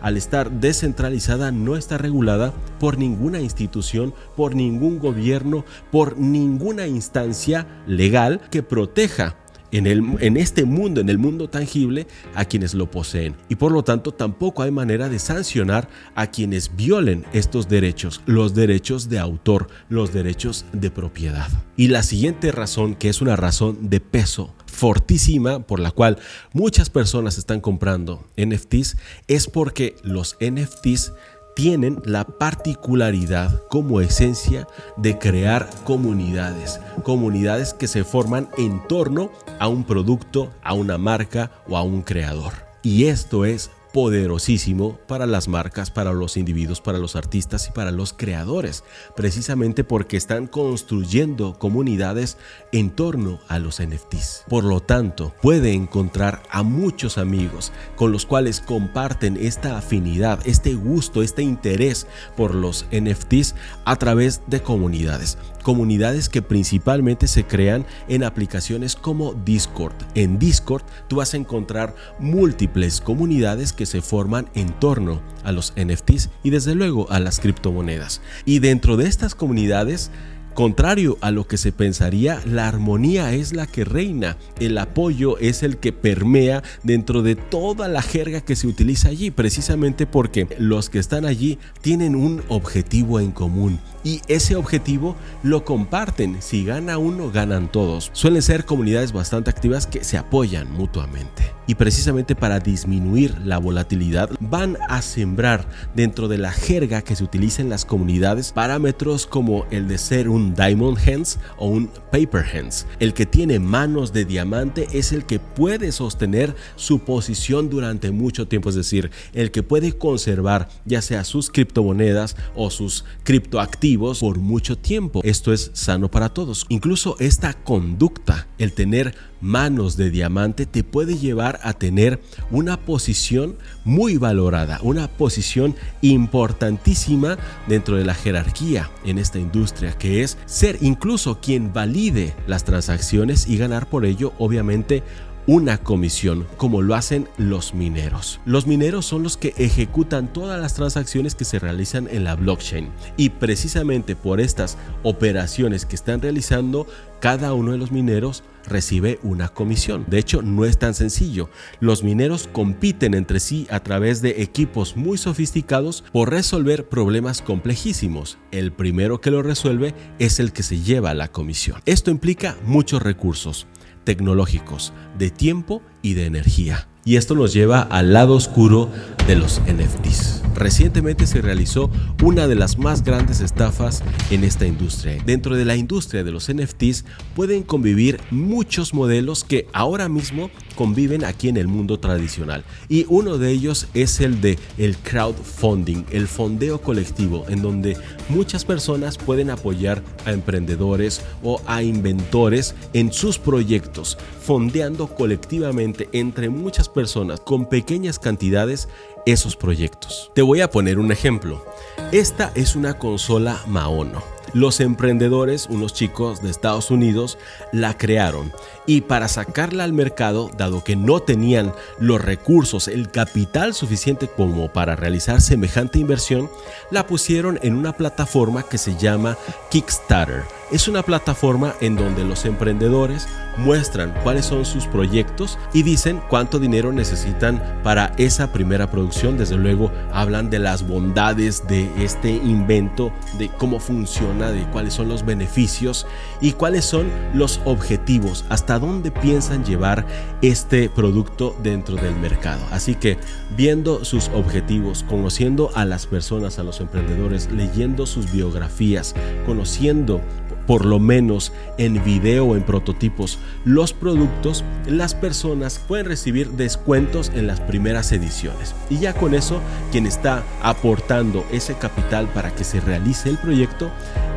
al 0.00 0.16
estar 0.16 0.50
descentralizada 0.50 1.50
no 1.50 1.76
está 1.76 1.98
regulada 1.98 2.52
por 2.78 2.98
ninguna 2.98 3.40
institución, 3.40 4.14
por 4.36 4.54
ningún 4.54 4.98
gobierno, 4.98 5.64
por 5.90 6.18
ninguna 6.18 6.86
instancia 6.86 7.66
legal 7.86 8.40
que 8.50 8.62
proteja 8.62 9.41
en, 9.72 9.86
el, 9.86 10.02
en 10.20 10.36
este 10.36 10.64
mundo, 10.64 11.00
en 11.00 11.08
el 11.08 11.18
mundo 11.18 11.48
tangible, 11.48 12.06
a 12.34 12.44
quienes 12.44 12.74
lo 12.74 12.90
poseen. 12.90 13.34
Y 13.48 13.56
por 13.56 13.72
lo 13.72 13.82
tanto 13.82 14.12
tampoco 14.12 14.62
hay 14.62 14.70
manera 14.70 15.08
de 15.08 15.18
sancionar 15.18 15.88
a 16.14 16.28
quienes 16.28 16.76
violen 16.76 17.24
estos 17.32 17.68
derechos, 17.68 18.22
los 18.26 18.54
derechos 18.54 19.08
de 19.08 19.18
autor, 19.18 19.68
los 19.88 20.12
derechos 20.12 20.64
de 20.72 20.90
propiedad. 20.90 21.48
Y 21.76 21.88
la 21.88 22.02
siguiente 22.02 22.52
razón, 22.52 22.94
que 22.94 23.08
es 23.08 23.20
una 23.20 23.36
razón 23.36 23.90
de 23.90 24.00
peso 24.00 24.54
fortísima 24.66 25.60
por 25.60 25.78
la 25.80 25.90
cual 25.90 26.18
muchas 26.52 26.90
personas 26.90 27.38
están 27.38 27.60
comprando 27.60 28.26
NFTs, 28.36 28.96
es 29.28 29.46
porque 29.46 29.96
los 30.02 30.36
NFTs 30.40 31.12
tienen 31.54 32.00
la 32.04 32.24
particularidad 32.24 33.62
como 33.68 34.00
esencia 34.00 34.66
de 34.96 35.18
crear 35.18 35.68
comunidades, 35.84 36.80
comunidades 37.02 37.74
que 37.74 37.88
se 37.88 38.04
forman 38.04 38.48
en 38.58 38.86
torno 38.88 39.30
a 39.58 39.68
un 39.68 39.84
producto, 39.84 40.50
a 40.62 40.74
una 40.74 40.98
marca 40.98 41.50
o 41.68 41.76
a 41.76 41.82
un 41.82 42.02
creador. 42.02 42.52
Y 42.82 43.04
esto 43.04 43.44
es 43.44 43.70
poderosísimo 43.92 44.98
para 45.06 45.26
las 45.26 45.48
marcas, 45.48 45.90
para 45.90 46.12
los 46.12 46.36
individuos, 46.36 46.80
para 46.80 46.98
los 46.98 47.16
artistas 47.16 47.68
y 47.68 47.72
para 47.72 47.90
los 47.90 48.12
creadores, 48.12 48.84
precisamente 49.16 49.84
porque 49.84 50.16
están 50.16 50.46
construyendo 50.46 51.58
comunidades 51.58 52.38
en 52.72 52.90
torno 52.90 53.40
a 53.48 53.58
los 53.58 53.80
NFTs. 53.82 54.44
Por 54.48 54.64
lo 54.64 54.80
tanto, 54.80 55.34
puede 55.42 55.72
encontrar 55.72 56.42
a 56.50 56.62
muchos 56.62 57.18
amigos 57.18 57.72
con 57.96 58.12
los 58.12 58.26
cuales 58.26 58.60
comparten 58.60 59.36
esta 59.36 59.76
afinidad, 59.76 60.40
este 60.44 60.74
gusto, 60.74 61.22
este 61.22 61.42
interés 61.42 62.06
por 62.36 62.54
los 62.54 62.86
NFTs 62.92 63.54
a 63.84 63.96
través 63.96 64.42
de 64.46 64.62
comunidades 64.62 65.38
comunidades 65.62 66.28
que 66.28 66.42
principalmente 66.42 67.26
se 67.26 67.44
crean 67.44 67.86
en 68.08 68.24
aplicaciones 68.24 68.96
como 68.96 69.32
Discord. 69.32 69.94
En 70.14 70.38
Discord 70.38 70.82
tú 71.08 71.16
vas 71.16 71.32
a 71.34 71.36
encontrar 71.38 71.94
múltiples 72.18 73.00
comunidades 73.00 73.72
que 73.72 73.81
se 73.86 74.02
forman 74.02 74.48
en 74.54 74.72
torno 74.78 75.22
a 75.44 75.52
los 75.52 75.72
NFTs 75.76 76.30
y 76.42 76.50
desde 76.50 76.74
luego 76.74 77.10
a 77.10 77.20
las 77.20 77.40
criptomonedas. 77.40 78.20
Y 78.44 78.58
dentro 78.58 78.96
de 78.96 79.06
estas 79.06 79.34
comunidades 79.34 80.10
Contrario 80.54 81.16
a 81.22 81.30
lo 81.30 81.46
que 81.46 81.56
se 81.56 81.72
pensaría, 81.72 82.40
la 82.44 82.68
armonía 82.68 83.32
es 83.32 83.54
la 83.54 83.66
que 83.66 83.84
reina, 83.84 84.36
el 84.60 84.76
apoyo 84.76 85.38
es 85.38 85.62
el 85.62 85.78
que 85.78 85.92
permea 85.92 86.62
dentro 86.82 87.22
de 87.22 87.36
toda 87.36 87.88
la 87.88 88.02
jerga 88.02 88.42
que 88.42 88.54
se 88.54 88.66
utiliza 88.66 89.08
allí, 89.08 89.30
precisamente 89.30 90.06
porque 90.06 90.46
los 90.58 90.90
que 90.90 90.98
están 90.98 91.24
allí 91.24 91.58
tienen 91.80 92.14
un 92.14 92.42
objetivo 92.48 93.18
en 93.18 93.30
común 93.30 93.80
y 94.04 94.20
ese 94.28 94.56
objetivo 94.56 95.16
lo 95.42 95.64
comparten. 95.64 96.42
Si 96.42 96.64
gana 96.64 96.98
uno, 96.98 97.30
ganan 97.30 97.70
todos. 97.70 98.10
Suelen 98.12 98.42
ser 98.42 98.64
comunidades 98.64 99.12
bastante 99.12 99.50
activas 99.50 99.86
que 99.86 100.04
se 100.04 100.18
apoyan 100.18 100.70
mutuamente 100.70 101.52
y 101.66 101.74
precisamente 101.76 102.34
para 102.34 102.58
disminuir 102.58 103.38
la 103.44 103.58
volatilidad 103.58 104.30
van 104.40 104.76
a 104.88 105.00
sembrar 105.00 105.66
dentro 105.94 106.28
de 106.28 106.38
la 106.38 106.50
jerga 106.50 107.02
que 107.02 107.16
se 107.16 107.24
utiliza 107.24 107.62
en 107.62 107.70
las 107.70 107.84
comunidades 107.84 108.52
parámetros 108.52 109.26
como 109.26 109.64
el 109.70 109.88
de 109.88 109.98
ser 109.98 110.28
un 110.28 110.41
diamond 110.50 110.98
hands 110.98 111.38
o 111.56 111.68
un 111.68 111.88
paper 112.10 112.44
hands. 112.44 112.86
El 112.98 113.14
que 113.14 113.26
tiene 113.26 113.58
manos 113.58 114.12
de 114.12 114.24
diamante 114.24 114.88
es 114.92 115.12
el 115.12 115.24
que 115.24 115.38
puede 115.38 115.92
sostener 115.92 116.54
su 116.76 116.98
posición 116.98 117.70
durante 117.70 118.10
mucho 118.10 118.48
tiempo, 118.48 118.68
es 118.68 118.74
decir, 118.74 119.10
el 119.32 119.50
que 119.50 119.62
puede 119.62 119.92
conservar 119.92 120.68
ya 120.84 121.00
sea 121.02 121.24
sus 121.24 121.50
criptomonedas 121.50 122.36
o 122.54 122.70
sus 122.70 123.04
criptoactivos 123.24 124.20
por 124.20 124.38
mucho 124.38 124.76
tiempo. 124.76 125.20
Esto 125.24 125.52
es 125.52 125.70
sano 125.74 126.10
para 126.10 126.28
todos. 126.28 126.66
Incluso 126.68 127.16
esta 127.18 127.54
conducta, 127.54 128.48
el 128.58 128.72
tener 128.72 129.14
manos 129.42 129.96
de 129.98 130.10
diamante 130.10 130.64
te 130.64 130.84
puede 130.84 131.18
llevar 131.18 131.60
a 131.62 131.74
tener 131.74 132.22
una 132.50 132.78
posición 132.80 133.56
muy 133.84 134.16
valorada, 134.16 134.78
una 134.82 135.08
posición 135.08 135.74
importantísima 136.00 137.36
dentro 137.68 137.96
de 137.96 138.06
la 138.06 138.14
jerarquía 138.14 138.90
en 139.04 139.18
esta 139.18 139.38
industria, 139.38 139.92
que 139.98 140.22
es 140.22 140.38
ser 140.46 140.78
incluso 140.80 141.40
quien 141.40 141.72
valide 141.72 142.34
las 142.46 142.64
transacciones 142.64 143.46
y 143.46 143.58
ganar 143.58 143.90
por 143.90 144.06
ello, 144.06 144.32
obviamente, 144.38 145.02
una 145.46 145.78
comisión, 145.78 146.46
como 146.56 146.82
lo 146.82 146.94
hacen 146.94 147.28
los 147.36 147.74
mineros. 147.74 148.40
Los 148.44 148.66
mineros 148.68 149.06
son 149.06 149.24
los 149.24 149.36
que 149.36 149.54
ejecutan 149.56 150.32
todas 150.32 150.60
las 150.60 150.74
transacciones 150.74 151.34
que 151.34 151.44
se 151.44 151.58
realizan 151.58 152.06
en 152.08 152.22
la 152.22 152.36
blockchain 152.36 152.90
y 153.16 153.30
precisamente 153.30 154.14
por 154.14 154.40
estas 154.40 154.78
operaciones 155.02 155.84
que 155.84 155.96
están 155.96 156.22
realizando, 156.22 156.86
cada 157.20 157.54
uno 157.54 157.72
de 157.72 157.78
los 157.78 157.90
mineros 157.90 158.44
recibe 158.66 159.18
una 159.22 159.48
comisión. 159.48 160.04
De 160.08 160.18
hecho, 160.18 160.42
no 160.42 160.64
es 160.64 160.78
tan 160.78 160.94
sencillo. 160.94 161.50
Los 161.80 162.02
mineros 162.02 162.48
compiten 162.52 163.14
entre 163.14 163.40
sí 163.40 163.66
a 163.70 163.80
través 163.80 164.22
de 164.22 164.42
equipos 164.42 164.96
muy 164.96 165.18
sofisticados 165.18 166.04
por 166.12 166.30
resolver 166.30 166.88
problemas 166.88 167.42
complejísimos. 167.42 168.38
El 168.50 168.72
primero 168.72 169.20
que 169.20 169.30
lo 169.30 169.42
resuelve 169.42 169.94
es 170.18 170.40
el 170.40 170.52
que 170.52 170.62
se 170.62 170.80
lleva 170.80 171.14
la 171.14 171.28
comisión. 171.28 171.80
Esto 171.86 172.10
implica 172.10 172.56
muchos 172.64 173.02
recursos 173.02 173.66
tecnológicos, 174.04 174.92
de 175.18 175.30
tiempo 175.30 175.82
y 176.02 176.14
de 176.14 176.26
energía. 176.26 176.88
Y 177.04 177.16
esto 177.16 177.34
nos 177.34 177.52
lleva 177.52 177.80
al 177.80 178.12
lado 178.12 178.34
oscuro 178.34 178.88
de 179.26 179.34
los 179.34 179.60
NFTs. 179.62 180.42
Recientemente 180.54 181.26
se 181.26 181.40
realizó 181.40 181.90
una 182.22 182.46
de 182.46 182.54
las 182.54 182.78
más 182.78 183.02
grandes 183.02 183.40
estafas 183.40 184.04
en 184.30 184.44
esta 184.44 184.66
industria. 184.66 185.20
Dentro 185.24 185.56
de 185.56 185.64
la 185.64 185.74
industria 185.74 186.22
de 186.22 186.30
los 186.30 186.52
NFTs 186.52 187.04
pueden 187.34 187.64
convivir 187.64 188.20
muchos 188.30 188.94
modelos 188.94 189.42
que 189.42 189.66
ahora 189.72 190.08
mismo 190.08 190.50
conviven 190.72 191.24
aquí 191.24 191.48
en 191.48 191.56
el 191.56 191.68
mundo 191.68 191.98
tradicional. 191.98 192.64
Y 192.88 193.06
uno 193.08 193.38
de 193.38 193.50
ellos 193.50 193.88
es 193.94 194.20
el 194.20 194.40
de 194.40 194.58
el 194.78 194.96
crowdfunding, 194.96 196.04
el 196.10 196.28
fondeo 196.28 196.80
colectivo, 196.80 197.44
en 197.48 197.62
donde 197.62 197.96
muchas 198.28 198.64
personas 198.64 199.18
pueden 199.18 199.50
apoyar 199.50 200.02
a 200.24 200.32
emprendedores 200.32 201.22
o 201.42 201.60
a 201.66 201.82
inventores 201.82 202.74
en 202.92 203.12
sus 203.12 203.38
proyectos, 203.38 204.18
fondeando 204.40 205.08
colectivamente 205.14 206.08
entre 206.12 206.48
muchas 206.48 206.88
personas 206.88 207.40
con 207.40 207.68
pequeñas 207.68 208.18
cantidades 208.18 208.88
esos 209.26 209.56
proyectos. 209.56 210.30
Te 210.34 210.42
voy 210.42 210.60
a 210.60 210.70
poner 210.70 210.98
un 210.98 211.12
ejemplo. 211.12 211.64
Esta 212.10 212.52
es 212.54 212.76
una 212.76 212.94
consola 212.94 213.60
Maono. 213.68 214.31
Los 214.54 214.80
emprendedores, 214.80 215.66
unos 215.68 215.94
chicos 215.94 216.42
de 216.42 216.50
Estados 216.50 216.90
Unidos, 216.90 217.38
la 217.72 217.96
crearon 217.96 218.52
y 218.86 219.02
para 219.02 219.28
sacarla 219.28 219.84
al 219.84 219.92
mercado, 219.92 220.50
dado 220.56 220.84
que 220.84 220.96
no 220.96 221.20
tenían 221.20 221.72
los 221.98 222.20
recursos, 222.20 222.88
el 222.88 223.10
capital 223.10 223.74
suficiente 223.74 224.28
como 224.28 224.72
para 224.72 224.96
realizar 224.96 225.40
semejante 225.40 225.98
inversión, 225.98 226.50
la 226.90 227.06
pusieron 227.06 227.58
en 227.62 227.76
una 227.76 227.92
plataforma 227.92 228.62
que 228.64 228.78
se 228.78 228.96
llama 228.96 229.36
Kickstarter. 229.70 230.61
Es 230.72 230.88
una 230.88 231.02
plataforma 231.02 231.74
en 231.82 231.96
donde 231.96 232.24
los 232.24 232.46
emprendedores 232.46 233.28
muestran 233.58 234.14
cuáles 234.22 234.46
son 234.46 234.64
sus 234.64 234.86
proyectos 234.86 235.58
y 235.74 235.82
dicen 235.82 236.22
cuánto 236.30 236.58
dinero 236.58 236.92
necesitan 236.92 237.62
para 237.82 238.14
esa 238.16 238.54
primera 238.54 238.90
producción. 238.90 239.36
Desde 239.36 239.56
luego 239.56 239.92
hablan 240.14 240.48
de 240.48 240.58
las 240.58 240.88
bondades 240.88 241.66
de 241.68 241.90
este 242.02 242.30
invento, 242.30 243.12
de 243.36 243.50
cómo 243.50 243.80
funciona, 243.80 244.50
de 244.50 244.64
cuáles 244.70 244.94
son 244.94 245.10
los 245.10 245.26
beneficios 245.26 246.06
y 246.40 246.52
cuáles 246.52 246.86
son 246.86 247.10
los 247.34 247.60
objetivos, 247.66 248.46
hasta 248.48 248.78
dónde 248.78 249.10
piensan 249.10 249.66
llevar 249.66 250.06
este 250.40 250.88
producto 250.88 251.54
dentro 251.62 251.96
del 251.96 252.16
mercado. 252.16 252.62
Así 252.70 252.94
que 252.94 253.18
viendo 253.58 254.06
sus 254.06 254.30
objetivos, 254.30 255.04
conociendo 255.06 255.70
a 255.74 255.84
las 255.84 256.06
personas, 256.06 256.58
a 256.58 256.62
los 256.62 256.80
emprendedores, 256.80 257.50
leyendo 257.52 258.06
sus 258.06 258.32
biografías, 258.32 259.14
conociendo 259.44 260.22
por 260.66 260.84
lo 260.84 260.98
menos 260.98 261.52
en 261.78 262.02
video 262.04 262.46
o 262.46 262.56
en 262.56 262.62
prototipos 262.62 263.38
los 263.64 263.92
productos, 263.92 264.64
las 264.86 265.14
personas 265.14 265.80
pueden 265.86 266.06
recibir 266.06 266.50
descuentos 266.50 267.30
en 267.34 267.46
las 267.46 267.60
primeras 267.60 268.12
ediciones. 268.12 268.74
Y 268.90 268.98
ya 268.98 269.14
con 269.14 269.34
eso, 269.34 269.60
quien 269.90 270.06
está 270.06 270.42
aportando 270.62 271.44
ese 271.52 271.74
capital 271.74 272.28
para 272.28 272.54
que 272.54 272.64
se 272.64 272.80
realice 272.80 273.28
el 273.28 273.38
proyecto 273.38 273.90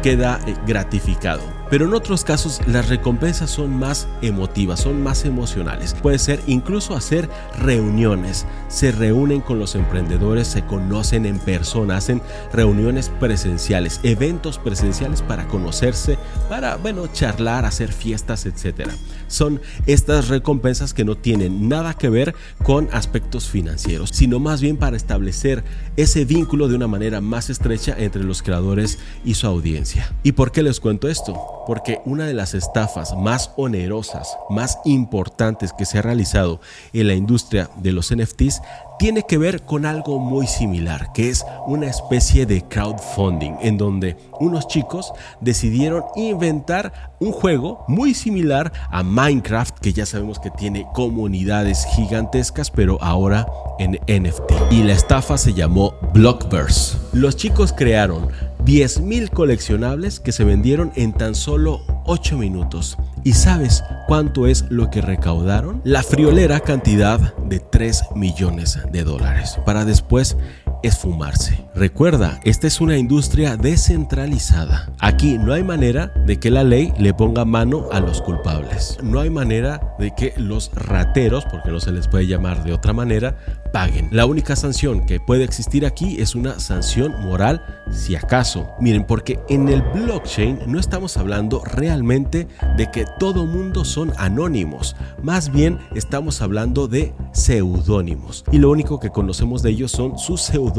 queda 0.03 0.39
eh, 0.45 0.55
gratificado. 0.67 1.54
Pero 1.69 1.86
en 1.86 1.93
otros 1.93 2.23
casos 2.23 2.62
las 2.67 2.89
recompensas 2.89 3.49
son 3.49 3.78
más 3.78 4.08
emotivas, 4.21 4.82
son 4.82 5.01
más 5.01 5.25
emocionales. 5.25 5.93
Puede 5.93 6.19
ser 6.19 6.39
incluso 6.47 6.95
hacer 6.95 7.30
reuniones. 7.60 8.45
Se 8.67 8.91
reúnen 8.91 9.41
con 9.41 9.60
los 9.60 9.75
emprendedores, 9.75 10.47
se 10.47 10.65
conocen 10.65 11.25
en 11.25 11.39
persona, 11.39 11.97
hacen 11.97 12.21
reuniones 12.54 13.10
presenciales, 13.19 13.99
eventos 14.04 14.60
presenciales 14.60 15.21
para 15.21 15.47
conocerse, 15.47 16.17
para, 16.49 16.78
bueno, 16.78 17.08
charlar, 17.08 17.65
hacer 17.65 17.91
fiestas, 17.91 18.45
etc. 18.45 18.89
Son 19.27 19.61
estas 19.85 20.27
recompensas 20.27 20.93
que 20.93 21.05
no 21.05 21.15
tienen 21.15 21.67
nada 21.69 21.93
que 21.93 22.09
ver 22.09 22.35
con 22.63 22.89
aspectos 22.91 23.49
financieros, 23.49 24.09
sino 24.13 24.39
más 24.39 24.61
bien 24.61 24.77
para 24.77 24.97
establecer 24.97 25.63
ese 25.97 26.25
vínculo 26.25 26.67
de 26.67 26.75
una 26.75 26.88
manera 26.88 27.21
más 27.21 27.49
estrecha 27.49 27.95
entre 27.97 28.23
los 28.23 28.41
creadores 28.41 28.99
y 29.23 29.35
su 29.35 29.47
audiencia. 29.47 30.13
¿Y 30.23 30.33
por 30.33 30.51
qué 30.51 30.63
les 30.63 30.79
cuento 30.79 31.07
esto? 31.07 31.55
porque 31.65 32.01
una 32.05 32.25
de 32.25 32.33
las 32.33 32.53
estafas 32.53 33.15
más 33.15 33.51
onerosas, 33.55 34.38
más 34.49 34.79
importantes 34.85 35.73
que 35.73 35.85
se 35.85 35.97
ha 35.97 36.01
realizado 36.01 36.61
en 36.93 37.07
la 37.07 37.15
industria 37.15 37.69
de 37.77 37.91
los 37.91 38.15
NFTs 38.15 38.61
tiene 38.97 39.23
que 39.23 39.38
ver 39.38 39.63
con 39.63 39.86
algo 39.86 40.19
muy 40.19 40.47
similar, 40.47 41.12
que 41.13 41.29
es 41.29 41.45
una 41.67 41.88
especie 41.88 42.45
de 42.45 42.62
crowdfunding, 42.63 43.53
en 43.62 43.77
donde 43.77 44.17
unos 44.39 44.67
chicos 44.67 45.12
decidieron 45.41 46.03
inventar 46.15 47.15
un 47.19 47.31
juego 47.31 47.84
muy 47.88 48.13
similar 48.13 48.71
a 48.91 49.03
Minecraft, 49.03 49.79
que 49.79 49.93
ya 49.93 50.05
sabemos 50.05 50.39
que 50.39 50.51
tiene 50.51 50.88
comunidades 50.93 51.86
gigantescas, 51.95 52.71
pero 52.71 53.01
ahora 53.01 53.45
en 53.79 53.93
NFT. 54.08 54.71
Y 54.71 54.84
la 54.84 54.93
estafa 54.93 55.38
se 55.38 55.53
llamó 55.53 55.93
Blockverse. 56.13 56.97
Los 57.13 57.36
chicos 57.36 57.73
crearon 57.73 58.29
10.000 58.65 59.30
coleccionables 59.30 60.19
que 60.19 60.32
se 60.32 60.43
vendieron 60.43 60.91
en 60.95 61.13
tan 61.13 61.36
solo 61.36 61.82
8 62.06 62.36
minutos. 62.36 62.97
¿Y 63.23 63.34
sabes 63.34 63.84
cuánto 64.08 64.47
es 64.47 64.65
lo 64.69 64.89
que 64.89 65.01
recaudaron? 65.01 65.82
La 65.84 66.01
friolera 66.01 66.60
cantidad 66.60 67.36
de 67.38 67.60
3 67.60 68.06
millones 68.15 68.80
de 68.91 69.04
dólares 69.04 69.60
para 69.67 69.86
después 69.86 70.36
esfumarse. 70.85 71.65
Recuerda, 71.73 72.39
esta 72.43 72.67
es 72.67 72.79
una 72.79 72.97
industria 72.97 73.57
descentralizada. 73.57 74.91
Aquí 74.99 75.37
no 75.37 75.53
hay 75.53 75.63
manera 75.63 76.13
de 76.25 76.39
que 76.39 76.51
la 76.51 76.63
ley 76.63 76.93
le 76.97 77.13
ponga 77.13 77.43
mano 77.43 77.87
a 77.91 77.99
los 77.99 78.21
culpables. 78.21 78.97
No 79.03 79.19
hay 79.19 79.29
manera 79.29 79.95
de 79.99 80.13
que 80.15 80.33
los 80.37 80.71
rateros, 80.73 81.45
porque 81.45 81.71
no 81.71 81.79
se 81.79 81.91
les 81.91 82.07
puede 82.07 82.27
llamar 82.27 82.63
de 82.63 82.73
otra 82.73 82.93
manera, 82.93 83.37
paguen. 83.73 84.09
La 84.11 84.25
única 84.25 84.55
sanción 84.55 85.05
que 85.05 85.19
puede 85.19 85.43
existir 85.43 85.85
aquí 85.85 86.21
es 86.21 86.35
una 86.35 86.59
sanción 86.59 87.13
moral, 87.21 87.61
si 87.91 88.15
acaso. 88.15 88.69
Miren, 88.79 89.05
porque 89.05 89.39
en 89.49 89.67
el 89.67 89.81
blockchain 89.81 90.59
no 90.67 90.79
estamos 90.79 91.17
hablando 91.17 91.61
realmente 91.65 92.47
de 92.77 92.91
que 92.91 93.05
todo 93.19 93.45
mundo 93.45 93.83
son 93.85 94.13
anónimos. 94.17 94.95
Más 95.21 95.51
bien 95.51 95.79
estamos 95.95 96.41
hablando 96.41 96.87
de 96.87 97.13
seudónimos. 97.33 98.45
Y 98.51 98.59
lo 98.59 98.69
único 98.69 98.99
que 98.99 99.09
conocemos 99.09 99.61
de 99.61 99.71
ellos 99.71 99.91
son 99.91 100.17
sus 100.17 100.41
seudónimos. 100.41 100.74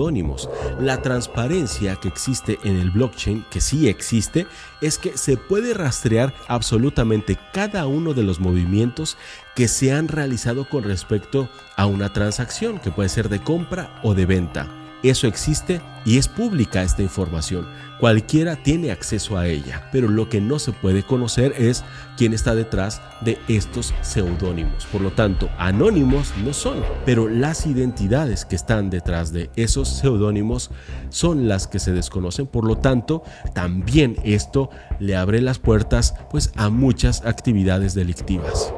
La 0.78 1.00
transparencia 1.00 1.96
que 1.96 2.08
existe 2.08 2.58
en 2.64 2.76
el 2.76 2.90
blockchain, 2.90 3.44
que 3.50 3.60
sí 3.60 3.88
existe, 3.88 4.46
es 4.80 4.98
que 4.98 5.16
se 5.16 5.36
puede 5.36 5.72
rastrear 5.74 6.34
absolutamente 6.48 7.38
cada 7.52 7.86
uno 7.86 8.12
de 8.12 8.22
los 8.22 8.38
movimientos 8.38 9.16
que 9.54 9.68
se 9.68 9.92
han 9.92 10.08
realizado 10.08 10.68
con 10.68 10.84
respecto 10.84 11.48
a 11.76 11.86
una 11.86 12.12
transacción, 12.12 12.78
que 12.78 12.90
puede 12.90 13.08
ser 13.08 13.28
de 13.28 13.42
compra 13.42 13.98
o 14.02 14.14
de 14.14 14.26
venta. 14.26 14.85
Eso 15.02 15.26
existe 15.26 15.80
y 16.04 16.18
es 16.18 16.28
pública 16.28 16.82
esta 16.82 17.02
información. 17.02 17.66
Cualquiera 18.00 18.56
tiene 18.56 18.90
acceso 18.90 19.38
a 19.38 19.46
ella, 19.46 19.88
pero 19.90 20.08
lo 20.08 20.28
que 20.28 20.40
no 20.40 20.58
se 20.58 20.72
puede 20.72 21.02
conocer 21.02 21.54
es 21.56 21.84
quién 22.16 22.32
está 22.32 22.54
detrás 22.54 23.00
de 23.22 23.38
estos 23.48 23.94
seudónimos. 24.02 24.86
Por 24.86 25.00
lo 25.00 25.10
tanto, 25.12 25.48
anónimos 25.58 26.32
no 26.44 26.52
son, 26.52 26.82
pero 27.04 27.28
las 27.28 27.66
identidades 27.66 28.44
que 28.44 28.56
están 28.56 28.90
detrás 28.90 29.32
de 29.32 29.50
esos 29.56 29.88
seudónimos 29.88 30.70
son 31.08 31.48
las 31.48 31.66
que 31.66 31.78
se 31.78 31.92
desconocen. 31.92 32.46
Por 32.46 32.66
lo 32.66 32.78
tanto, 32.78 33.22
también 33.54 34.16
esto 34.24 34.70
le 35.00 35.16
abre 35.16 35.40
las 35.40 35.58
puertas 35.58 36.14
pues 36.30 36.52
a 36.56 36.68
muchas 36.68 37.24
actividades 37.24 37.94
delictivas. 37.94 38.72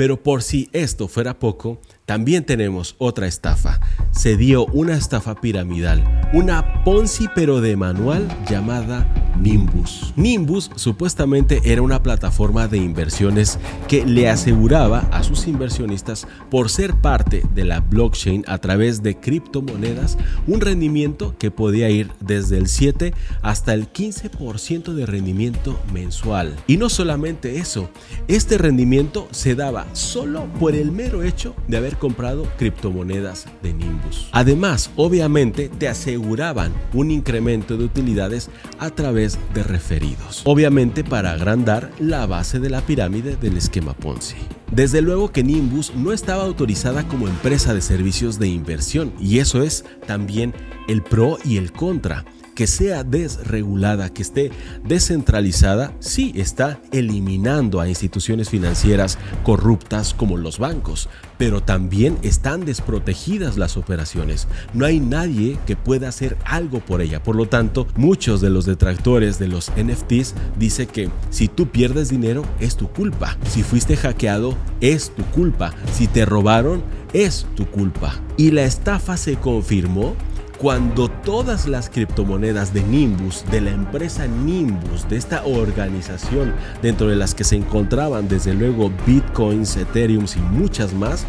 Pero 0.00 0.22
por 0.22 0.42
si 0.42 0.70
esto 0.72 1.08
fuera 1.08 1.38
poco, 1.38 1.78
también 2.10 2.42
tenemos 2.42 2.96
otra 2.98 3.28
estafa. 3.28 3.78
Se 4.10 4.36
dio 4.36 4.66
una 4.72 4.94
estafa 4.94 5.36
piramidal, 5.36 6.02
una 6.32 6.82
Ponzi 6.82 7.28
pero 7.36 7.60
de 7.60 7.76
manual 7.76 8.26
llamada 8.50 9.06
Nimbus. 9.40 10.12
Nimbus 10.16 10.70
supuestamente 10.74 11.60
era 11.64 11.82
una 11.82 12.02
plataforma 12.02 12.68
de 12.68 12.78
inversiones 12.78 13.58
que 13.88 14.04
le 14.04 14.28
aseguraba 14.28 15.08
a 15.10 15.22
sus 15.22 15.46
inversionistas 15.46 16.26
por 16.50 16.68
ser 16.68 16.94
parte 16.94 17.42
de 17.54 17.64
la 17.64 17.80
blockchain 17.80 18.44
a 18.46 18.58
través 18.58 19.02
de 19.02 19.18
criptomonedas 19.18 20.18
un 20.46 20.60
rendimiento 20.60 21.34
que 21.38 21.50
podía 21.50 21.90
ir 21.90 22.10
desde 22.20 22.58
el 22.58 22.68
7 22.68 23.14
hasta 23.42 23.74
el 23.74 23.92
15% 23.92 24.92
de 24.92 25.06
rendimiento 25.06 25.80
mensual. 25.92 26.56
Y 26.66 26.76
no 26.76 26.88
solamente 26.88 27.58
eso, 27.58 27.90
este 28.28 28.58
rendimiento 28.58 29.28
se 29.30 29.54
daba 29.54 29.86
solo 29.94 30.46
por 30.58 30.74
el 30.74 30.92
mero 30.92 31.22
hecho 31.22 31.54
de 31.68 31.76
haber 31.76 31.96
comprado 31.96 32.46
criptomonedas 32.58 33.46
de 33.62 33.72
Nimbus. 33.72 34.28
Además, 34.32 34.90
obviamente 34.96 35.68
te 35.68 35.88
aseguraban 35.88 36.72
un 36.92 37.10
incremento 37.10 37.76
de 37.76 37.84
utilidades 37.84 38.50
a 38.78 38.90
través 38.90 39.29
de 39.54 39.62
referidos. 39.62 40.42
Obviamente 40.44 41.04
para 41.04 41.32
agrandar 41.32 41.90
la 41.98 42.26
base 42.26 42.60
de 42.60 42.70
la 42.70 42.80
pirámide 42.80 43.36
del 43.36 43.56
esquema 43.56 43.94
Ponzi. 43.94 44.36
Desde 44.72 45.02
luego 45.02 45.32
que 45.32 45.42
Nimbus 45.42 45.92
no 45.96 46.12
estaba 46.12 46.44
autorizada 46.44 47.06
como 47.08 47.26
empresa 47.26 47.74
de 47.74 47.80
servicios 47.80 48.38
de 48.38 48.48
inversión 48.48 49.12
y 49.20 49.38
eso 49.38 49.62
es 49.62 49.84
también 50.06 50.54
el 50.88 51.02
pro 51.02 51.38
y 51.44 51.56
el 51.56 51.72
contra 51.72 52.24
que 52.60 52.66
sea 52.66 53.04
desregulada, 53.04 54.10
que 54.10 54.20
esté 54.20 54.50
descentralizada, 54.84 55.94
sí 55.98 56.34
está 56.36 56.78
eliminando 56.92 57.80
a 57.80 57.88
instituciones 57.88 58.50
financieras 58.50 59.16
corruptas 59.44 60.12
como 60.12 60.36
los 60.36 60.58
bancos, 60.58 61.08
pero 61.38 61.62
también 61.62 62.18
están 62.20 62.66
desprotegidas 62.66 63.56
las 63.56 63.78
operaciones. 63.78 64.46
No 64.74 64.84
hay 64.84 65.00
nadie 65.00 65.58
que 65.66 65.74
pueda 65.74 66.10
hacer 66.10 66.36
algo 66.44 66.80
por 66.80 67.00
ella. 67.00 67.22
Por 67.22 67.34
lo 67.34 67.48
tanto, 67.48 67.86
muchos 67.96 68.42
de 68.42 68.50
los 68.50 68.66
detractores 68.66 69.38
de 69.38 69.48
los 69.48 69.72
NFTs 69.82 70.34
dicen 70.58 70.86
que 70.88 71.08
si 71.30 71.48
tú 71.48 71.68
pierdes 71.68 72.10
dinero 72.10 72.42
es 72.60 72.76
tu 72.76 72.90
culpa. 72.90 73.38
Si 73.48 73.62
fuiste 73.62 73.96
hackeado 73.96 74.54
es 74.82 75.14
tu 75.16 75.24
culpa. 75.30 75.72
Si 75.94 76.08
te 76.08 76.26
robaron 76.26 76.82
es 77.14 77.46
tu 77.56 77.64
culpa. 77.64 78.20
Y 78.36 78.50
la 78.50 78.64
estafa 78.64 79.16
se 79.16 79.36
confirmó 79.36 80.14
cuando 80.60 81.08
todas 81.08 81.66
las 81.66 81.88
criptomonedas 81.88 82.74
de 82.74 82.82
Nimbus, 82.82 83.46
de 83.50 83.62
la 83.62 83.70
empresa 83.70 84.26
Nimbus, 84.26 85.08
de 85.08 85.16
esta 85.16 85.42
organización 85.46 86.52
dentro 86.82 87.06
de 87.06 87.16
las 87.16 87.34
que 87.34 87.44
se 87.44 87.56
encontraban 87.56 88.28
desde 88.28 88.52
luego 88.52 88.92
bitcoins, 89.06 89.78
ethereum 89.78 90.26
y 90.36 90.40
muchas 90.54 90.92
más, 90.92 91.24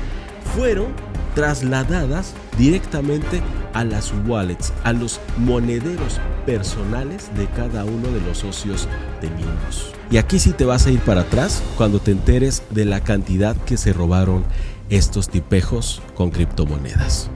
fueron 0.53 0.87
trasladadas 1.33 2.33
directamente 2.57 3.41
a 3.73 3.85
las 3.85 4.13
wallets, 4.27 4.73
a 4.83 4.91
los 4.91 5.21
monederos 5.37 6.19
personales 6.45 7.29
de 7.37 7.47
cada 7.47 7.85
uno 7.85 8.09
de 8.09 8.19
los 8.19 8.39
socios 8.39 8.89
de 9.21 9.29
Nimbus. 9.29 9.93
Y 10.11 10.17
aquí 10.17 10.39
sí 10.39 10.51
te 10.51 10.65
vas 10.65 10.87
a 10.87 10.91
ir 10.91 10.99
para 10.99 11.21
atrás 11.21 11.63
cuando 11.77 11.99
te 11.99 12.11
enteres 12.11 12.63
de 12.71 12.83
la 12.83 12.99
cantidad 12.99 13.55
que 13.55 13.77
se 13.77 13.93
robaron 13.93 14.43
estos 14.89 15.29
tipejos 15.29 16.01
con 16.15 16.31
criptomonedas. 16.31 17.29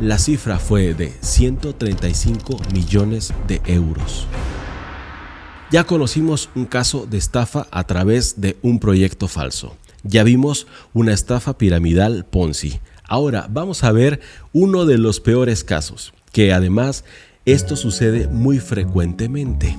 La 0.00 0.18
cifra 0.18 0.58
fue 0.58 0.92
de 0.92 1.10
135 1.22 2.60
millones 2.74 3.32
de 3.48 3.62
euros. 3.64 4.26
Ya 5.70 5.84
conocimos 5.84 6.50
un 6.54 6.66
caso 6.66 7.06
de 7.06 7.16
estafa 7.16 7.66
a 7.70 7.84
través 7.84 8.38
de 8.38 8.58
un 8.60 8.78
proyecto 8.78 9.26
falso. 9.26 9.74
Ya 10.02 10.22
vimos 10.22 10.66
una 10.92 11.14
estafa 11.14 11.56
piramidal 11.56 12.26
Ponzi. 12.26 12.78
Ahora 13.08 13.48
vamos 13.50 13.84
a 13.84 13.92
ver 13.92 14.20
uno 14.52 14.84
de 14.84 14.98
los 14.98 15.18
peores 15.18 15.64
casos, 15.64 16.12
que 16.30 16.52
además 16.52 17.04
esto 17.46 17.74
sucede 17.74 18.28
muy 18.28 18.58
frecuentemente. 18.58 19.78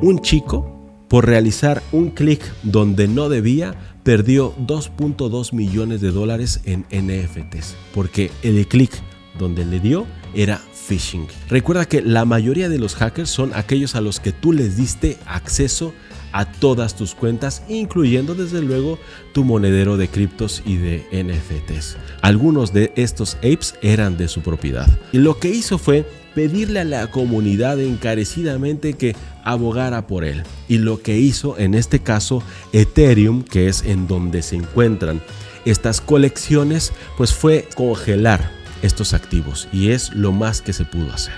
Un 0.00 0.20
chico, 0.20 0.92
por 1.08 1.26
realizar 1.26 1.82
un 1.90 2.10
clic 2.10 2.40
donde 2.62 3.08
no 3.08 3.28
debía, 3.28 3.74
perdió 4.04 4.54
2.2 4.58 5.52
millones 5.52 6.00
de 6.00 6.12
dólares 6.12 6.60
en 6.66 6.86
NFTs, 6.92 7.74
porque 7.92 8.30
el 8.44 8.68
clic 8.68 8.92
donde 9.38 9.64
le 9.64 9.80
dio 9.80 10.06
era 10.34 10.60
phishing. 10.88 11.26
Recuerda 11.48 11.86
que 11.86 12.02
la 12.02 12.24
mayoría 12.24 12.68
de 12.68 12.78
los 12.78 12.94
hackers 12.94 13.30
son 13.30 13.52
aquellos 13.54 13.94
a 13.94 14.00
los 14.00 14.20
que 14.20 14.32
tú 14.32 14.52
les 14.52 14.76
diste 14.76 15.18
acceso 15.26 15.92
a 16.32 16.44
todas 16.44 16.94
tus 16.94 17.14
cuentas, 17.14 17.62
incluyendo 17.68 18.34
desde 18.34 18.60
luego 18.60 18.98
tu 19.32 19.42
monedero 19.44 19.96
de 19.96 20.08
criptos 20.08 20.62
y 20.66 20.76
de 20.76 21.06
NFTs. 21.10 21.96
Algunos 22.20 22.72
de 22.74 22.92
estos 22.96 23.36
apes 23.36 23.74
eran 23.80 24.18
de 24.18 24.28
su 24.28 24.42
propiedad. 24.42 24.86
Y 25.12 25.18
lo 25.18 25.38
que 25.38 25.48
hizo 25.48 25.78
fue 25.78 26.04
pedirle 26.34 26.80
a 26.80 26.84
la 26.84 27.10
comunidad 27.10 27.80
encarecidamente 27.80 28.92
que 28.92 29.16
abogara 29.44 30.06
por 30.06 30.24
él. 30.24 30.42
Y 30.68 30.76
lo 30.76 31.00
que 31.00 31.18
hizo 31.18 31.56
en 31.56 31.74
este 31.74 32.00
caso 32.00 32.42
Ethereum, 32.74 33.42
que 33.42 33.68
es 33.68 33.82
en 33.84 34.06
donde 34.06 34.42
se 34.42 34.56
encuentran 34.56 35.22
estas 35.64 36.02
colecciones, 36.02 36.92
pues 37.16 37.32
fue 37.32 37.66
congelar 37.74 38.55
estos 38.82 39.14
activos 39.14 39.68
y 39.72 39.90
es 39.90 40.12
lo 40.14 40.32
más 40.32 40.62
que 40.62 40.72
se 40.72 40.84
pudo 40.84 41.12
hacer. 41.12 41.34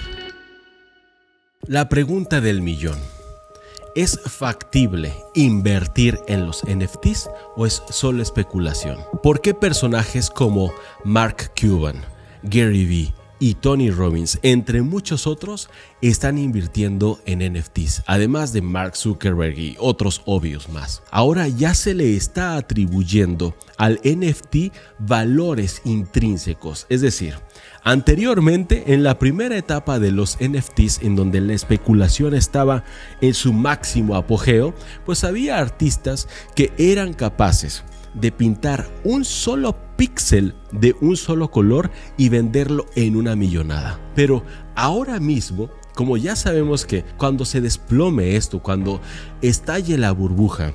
La 1.67 1.89
pregunta 1.89 2.41
del 2.41 2.63
millón. 2.63 2.99
¿Es 3.95 4.21
factible 4.21 5.13
invertir 5.35 6.19
en 6.29 6.47
los 6.47 6.63
NFTs 6.63 7.29
o 7.57 7.67
es 7.67 7.83
solo 7.91 8.23
especulación? 8.23 8.99
¿Por 9.23 9.41
qué 9.41 9.55
personajes 9.55 10.31
como 10.31 10.73
Mark 11.05 11.53
Cuban, 11.61 12.05
Gary 12.43 12.87
Vee 12.87 13.18
y 13.41 13.55
Tony 13.55 13.91
Robbins, 13.91 14.39
entre 14.43 14.83
muchos 14.83 15.27
otros, 15.27 15.71
están 16.03 16.39
invirtiendo 16.39 17.21
en 17.27 17.53
NFTs, 17.53 18.03
además 18.07 18.53
de 18.53 18.63
Mark 18.63 18.97
Zuckerberg 18.97 19.59
y 19.59 19.77
otros 19.79 20.23
obvios 20.27 20.69
más. 20.69 21.03
Ahora 21.11 21.49
ya 21.49 21.75
se 21.75 21.95
le 21.95 22.17
está 22.17 22.57
atribuyendo 22.57 23.55
al 23.77 24.01
NFT 24.05 24.75
valores 24.99 25.83
intrínsecos, 25.85 26.87
es 26.89 27.01
decir, 27.01 27.35
Anteriormente, 27.85 28.93
en 28.93 29.03
la 29.03 29.19
primera 29.19 29.57
etapa 29.57 29.99
de 29.99 30.13
los 30.13 30.37
NFTs, 30.41 31.01
en 31.03 31.17
donde 31.17 31.41
la 31.41 31.55
especulación 31.55 32.35
estaba 32.35 32.85
en 33.23 33.33
su 33.33 33.53
máximo 33.55 34.17
apogeo, 34.17 34.75
pues 35.07 35.25
había 35.25 35.59
artistas 35.59 36.29
que 36.55 36.73
eran 36.77 37.15
capaces 37.15 37.85
de 38.13 38.33
pintar 38.33 38.89
un 39.05 39.25
solo 39.25 39.77
píxel 39.99 40.55
de 40.71 40.95
un 41.01 41.17
solo 41.17 41.51
color 41.51 41.91
y 42.17 42.31
venderlo 42.31 42.87
en 42.95 43.17
una 43.17 43.37
millonada. 43.37 44.01
Pero 44.15 44.45
ahora 44.77 45.19
mismo, 45.19 45.69
como 45.95 46.17
ya 46.17 46.37
sabemos 46.37 46.87
que 46.87 47.05
cuando 47.19 47.45
se 47.45 47.61
desplome 47.61 48.37
esto, 48.37 48.63
cuando 48.63 49.01
estalle 49.43 49.99
la 49.99 50.13
burbuja, 50.13 50.73